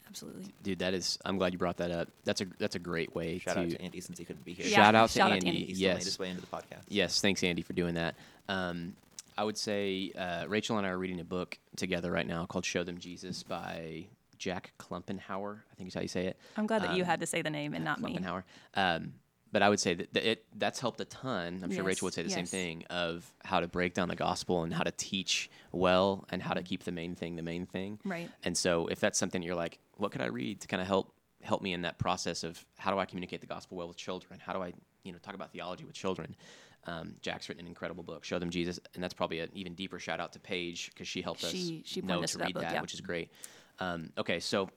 Absolutely. 0.09 0.47
Dude, 0.65 0.81
that 0.81 0.93
is. 0.93 1.19
I'm 1.25 1.39
glad 1.39 1.53
you 1.53 1.59
brought 1.59 1.77
that 1.77 1.93
up. 1.93 2.09
That's 2.25 2.41
a 2.41 2.47
that's 2.59 2.75
a 2.75 2.81
great 2.81 3.15
way 3.15 3.39
Shout 3.39 3.55
to. 3.55 3.61
out 3.63 3.71
to 3.71 3.81
Andy 3.81 4.01
since 4.01 4.19
he 4.19 4.25
couldn't 4.25 4.45
be 4.45 4.55
here. 4.55 4.67
Yeah, 4.67 4.77
Shout 4.77 4.95
out 4.97 5.11
to 5.11 5.19
shout 5.19 5.31
out 5.33 5.41
to 5.41 5.47
Andy. 5.47 5.61
Andy. 5.61 5.61
He 5.67 5.73
made 5.75 5.79
Yes. 5.79 6.05
his 6.05 6.19
way 6.19 6.31
into 6.31 6.41
the 6.41 6.49
podcast. 6.49 6.83
Yes, 6.89 7.21
thanks, 7.21 7.45
Andy, 7.45 7.63
for 7.63 7.75
doing 7.75 7.95
that. 7.95 8.17
Um, 8.49 8.95
I 9.41 9.45
would 9.45 9.57
say 9.57 10.13
uh, 10.19 10.45
Rachael 10.49 10.77
and 10.77 10.87
I 10.87 10.91
are 10.91 10.99
reading 10.99 11.19
a 11.19 11.25
book 11.25 11.59
together 11.75 12.13
right 12.13 12.27
now 12.27 12.45
called 12.45 12.67
"Show 12.67 12.85
Them 12.85 12.99
Jesus" 12.99 13.43
by 13.43 14.05
Jack 14.37 14.75
Klumpenhower. 14.79 15.61
I 15.73 15.75
think 15.77 15.89
is 15.89 15.95
how 15.95 16.03
you 16.03 16.09
say 16.09 16.27
it. 16.27 16.39
I'm 16.59 16.67
glad 16.67 16.83
that 16.83 16.95
you 16.95 17.05
Um, 17.05 17.07
had 17.07 17.21
to 17.21 17.27
say 17.27 17.41
the 17.41 17.49
name 17.49 17.73
and 17.73 17.83
not 17.83 18.03
me. 18.03 18.19
Klumpenhower. 18.19 18.43
Um, 18.75 19.15
but 19.51 19.63
I 19.63 19.71
would 19.71 19.81
say 19.81 19.95
that, 19.95 20.15
it 20.15 20.45
that's 20.59 20.79
helped 20.79 21.01
a 21.01 21.07
ton. 21.07 21.61
I'm 21.65 21.71
sure 21.71 21.79
Yes, 21.79 21.87
Rachael 21.87 22.07
would 22.09 22.13
say 22.15 22.23
the 22.23 22.29
same 22.29 22.45
thing 22.45 22.85
of 22.91 23.33
how 23.43 23.61
to 23.61 23.67
break 23.67 23.95
down 23.95 24.09
the 24.09 24.15
gospel 24.15 24.63
and 24.63 24.75
how 24.75 24.83
to 24.83 24.91
teach 24.93 25.51
well 25.73 26.27
and 26.29 26.43
how 26.43 26.53
to 26.53 26.63
keep 26.63 26.85
the 26.85 26.93
main 26.93 27.15
thing 27.15 27.37
the 27.37 27.43
main 27.43 27.65
thing. 27.65 27.99
Right. 28.05 28.29
And 28.45 28.55
so 28.55 28.89
if 28.89 29.01
that's 29.01 29.19
something 29.19 29.43
you're 29.43 29.55
like, 29.55 29.79
what 29.97 30.13
could 30.13 30.21
I 30.21 30.27
read 30.27 30.61
to 30.61 30.69
kind 30.69 30.83
of 30.83 30.87
help 30.87 31.15
help 31.41 31.63
me 31.63 31.73
in 31.73 31.81
that 31.83 31.97
process 31.99 32.45
of 32.45 32.63
how 32.77 32.91
do 32.93 32.99
I 32.99 33.07
communicate 33.07 33.41
the 33.41 33.47
gospel 33.47 33.79
well 33.79 33.89
with 33.89 33.97
children? 33.97 34.39
How 34.39 34.53
do 34.53 34.63
I 34.63 34.75
you 35.03 35.13
know 35.13 35.19
talk 35.19 35.35
about 35.35 35.51
theology 35.51 35.85
with 35.87 35.95
children? 35.95 36.37
Um, 36.85 37.17
Jack's 37.21 37.49
written 37.49 37.63
an 37.65 37.69
incredible 37.69 38.03
book, 38.03 38.25
Show 38.25 38.39
Them 38.39 38.51
Jesus, 38.51 38.81
and 38.95 39.03
that's 39.05 39.15
probably 39.15 39.41
an 39.41 39.51
even 39.53 39.75
deeper 39.75 39.99
shout 39.99 40.19
out 40.19 40.33
to 40.33 40.41
Paige 40.41 40.91
because 40.93 41.07
she 41.07 41.21
helped 41.21 41.45
us 41.45 41.51
She- 41.51 41.83
she 41.85 42.01
know 42.01 42.23
to 42.23 42.27
to 42.27 42.39
that 42.39 42.45
read 42.45 42.55
book, 42.55 42.63
that, 42.63 42.73
yeah. 42.73 42.81
which 42.81 42.95
is 42.95 43.01
great. 43.01 43.31
Um, 43.79 44.13
okay, 44.17 44.41
so 44.41 44.71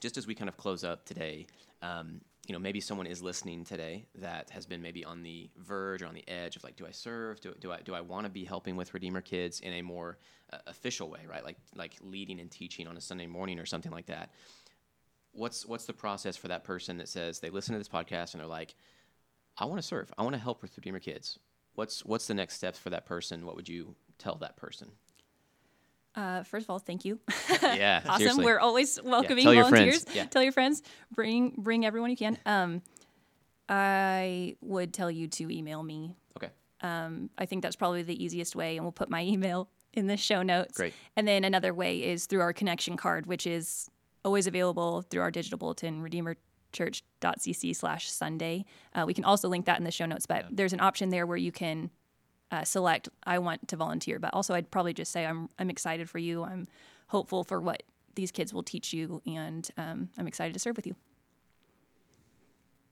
just 0.00 0.16
as 0.16 0.26
we 0.26 0.34
kind 0.34 0.48
of 0.48 0.56
close 0.56 0.84
up 0.84 1.04
today, 1.04 1.46
um, 1.82 2.20
you 2.46 2.52
know, 2.52 2.58
maybe 2.58 2.80
someone 2.80 3.06
is 3.06 3.22
listening 3.22 3.64
today 3.64 4.06
that 4.16 4.50
has 4.50 4.66
been 4.66 4.82
maybe 4.82 5.04
on 5.04 5.22
the 5.22 5.48
verge 5.58 6.02
or 6.02 6.06
on 6.06 6.14
the 6.14 6.28
edge 6.28 6.56
of 6.56 6.64
like, 6.64 6.76
do 6.76 6.86
I 6.86 6.90
serve? 6.90 7.40
Do, 7.40 7.54
do 7.60 7.70
I 7.70 7.80
do 7.82 7.94
I 7.94 8.00
want 8.00 8.24
to 8.24 8.30
be 8.30 8.44
helping 8.44 8.76
with 8.76 8.92
Redeemer 8.92 9.20
Kids 9.20 9.60
in 9.60 9.74
a 9.74 9.82
more 9.82 10.18
uh, 10.52 10.58
official 10.66 11.08
way, 11.10 11.20
right? 11.28 11.44
Like 11.44 11.58
like 11.76 11.94
leading 12.02 12.40
and 12.40 12.50
teaching 12.50 12.86
on 12.88 12.96
a 12.96 13.00
Sunday 13.00 13.26
morning 13.26 13.58
or 13.58 13.66
something 13.66 13.92
like 13.92 14.06
that. 14.06 14.30
What's 15.32 15.64
what's 15.64 15.84
the 15.84 15.92
process 15.92 16.36
for 16.36 16.48
that 16.48 16.64
person 16.64 16.96
that 16.96 17.08
says 17.08 17.38
they 17.38 17.50
listen 17.50 17.72
to 17.74 17.78
this 17.78 17.88
podcast 17.88 18.32
and 18.32 18.40
they're 18.40 18.48
like, 18.48 18.74
I 19.58 19.64
want 19.66 19.80
to 19.80 19.86
serve. 19.86 20.12
I 20.16 20.22
want 20.22 20.34
to 20.34 20.40
help 20.40 20.62
with 20.62 20.76
Redeemer 20.76 21.00
Kids. 21.00 21.38
What's 21.74 22.04
what's 22.04 22.26
the 22.26 22.34
next 22.34 22.56
steps 22.56 22.78
for 22.78 22.90
that 22.90 23.06
person? 23.06 23.46
What 23.46 23.56
would 23.56 23.68
you 23.68 23.94
tell 24.18 24.36
that 24.36 24.56
person? 24.56 24.88
Uh, 26.14 26.42
first 26.42 26.64
of 26.66 26.70
all, 26.70 26.78
thank 26.78 27.04
you. 27.04 27.20
Yeah, 27.62 28.00
awesome. 28.06 28.18
seriously. 28.18 28.44
We're 28.44 28.58
always 28.58 28.98
welcoming 29.02 29.44
tell 29.44 29.54
your 29.54 29.64
friends. 29.66 30.02
volunteers. 30.02 30.16
Yeah. 30.16 30.24
Tell 30.26 30.42
your 30.42 30.52
friends. 30.52 30.82
Bring 31.14 31.54
bring 31.58 31.84
everyone 31.84 32.10
you 32.10 32.16
can. 32.16 32.38
Um, 32.46 32.82
I 33.68 34.56
would 34.60 34.92
tell 34.92 35.10
you 35.10 35.28
to 35.28 35.50
email 35.50 35.82
me. 35.82 36.16
Okay. 36.36 36.50
Um, 36.80 37.30
I 37.38 37.46
think 37.46 37.62
that's 37.62 37.76
probably 37.76 38.02
the 38.02 38.22
easiest 38.22 38.56
way, 38.56 38.76
and 38.76 38.84
we'll 38.84 38.92
put 38.92 39.10
my 39.10 39.22
email 39.24 39.68
in 39.92 40.06
the 40.06 40.16
show 40.16 40.42
notes. 40.42 40.76
Great. 40.76 40.94
And 41.16 41.28
then 41.28 41.44
another 41.44 41.72
way 41.74 42.02
is 42.02 42.26
through 42.26 42.40
our 42.40 42.52
connection 42.52 42.96
card, 42.96 43.26
which 43.26 43.46
is 43.46 43.88
always 44.24 44.46
available 44.46 45.02
through 45.02 45.22
our 45.22 45.30
digital 45.30 45.58
bulletin, 45.58 46.02
redeemerchurch.cc 46.72 47.76
slash 47.76 48.10
Sunday. 48.10 48.64
Uh, 48.94 49.04
we 49.06 49.14
can 49.14 49.24
also 49.24 49.48
link 49.48 49.66
that 49.66 49.78
in 49.78 49.84
the 49.84 49.90
show 49.90 50.06
notes, 50.06 50.26
but 50.26 50.46
there's 50.50 50.72
an 50.72 50.80
option 50.80 51.10
there 51.10 51.26
where 51.26 51.36
you 51.36 51.52
can 51.52 51.90
uh, 52.50 52.64
select 52.64 53.08
I 53.24 53.38
want 53.38 53.68
to 53.68 53.76
volunteer. 53.76 54.18
But 54.18 54.34
also, 54.34 54.54
I'd 54.54 54.70
probably 54.70 54.94
just 54.94 55.12
say 55.12 55.26
I'm 55.26 55.48
I'm 55.58 55.70
excited 55.70 56.08
for 56.10 56.18
you. 56.18 56.44
I'm 56.44 56.68
hopeful 57.08 57.44
for 57.44 57.60
what 57.60 57.82
these 58.14 58.30
kids 58.30 58.52
will 58.52 58.62
teach 58.62 58.92
you, 58.92 59.22
and 59.26 59.68
um, 59.76 60.10
I'm 60.18 60.26
excited 60.26 60.52
to 60.54 60.58
serve 60.58 60.76
with 60.76 60.86
you. 60.86 60.96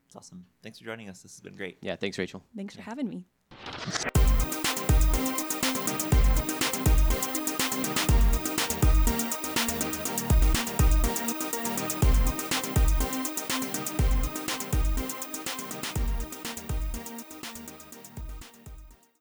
It's 0.06 0.16
awesome. 0.16 0.46
Thanks 0.62 0.78
for 0.78 0.84
joining 0.84 1.08
us. 1.10 1.20
This 1.20 1.32
has 1.32 1.40
been 1.40 1.56
great. 1.56 1.78
Yeah. 1.82 1.96
Thanks, 1.96 2.18
Rachael. 2.18 2.42
Thanks 2.56 2.74
for 2.74 2.82
having 2.82 3.08
me. 3.08 3.24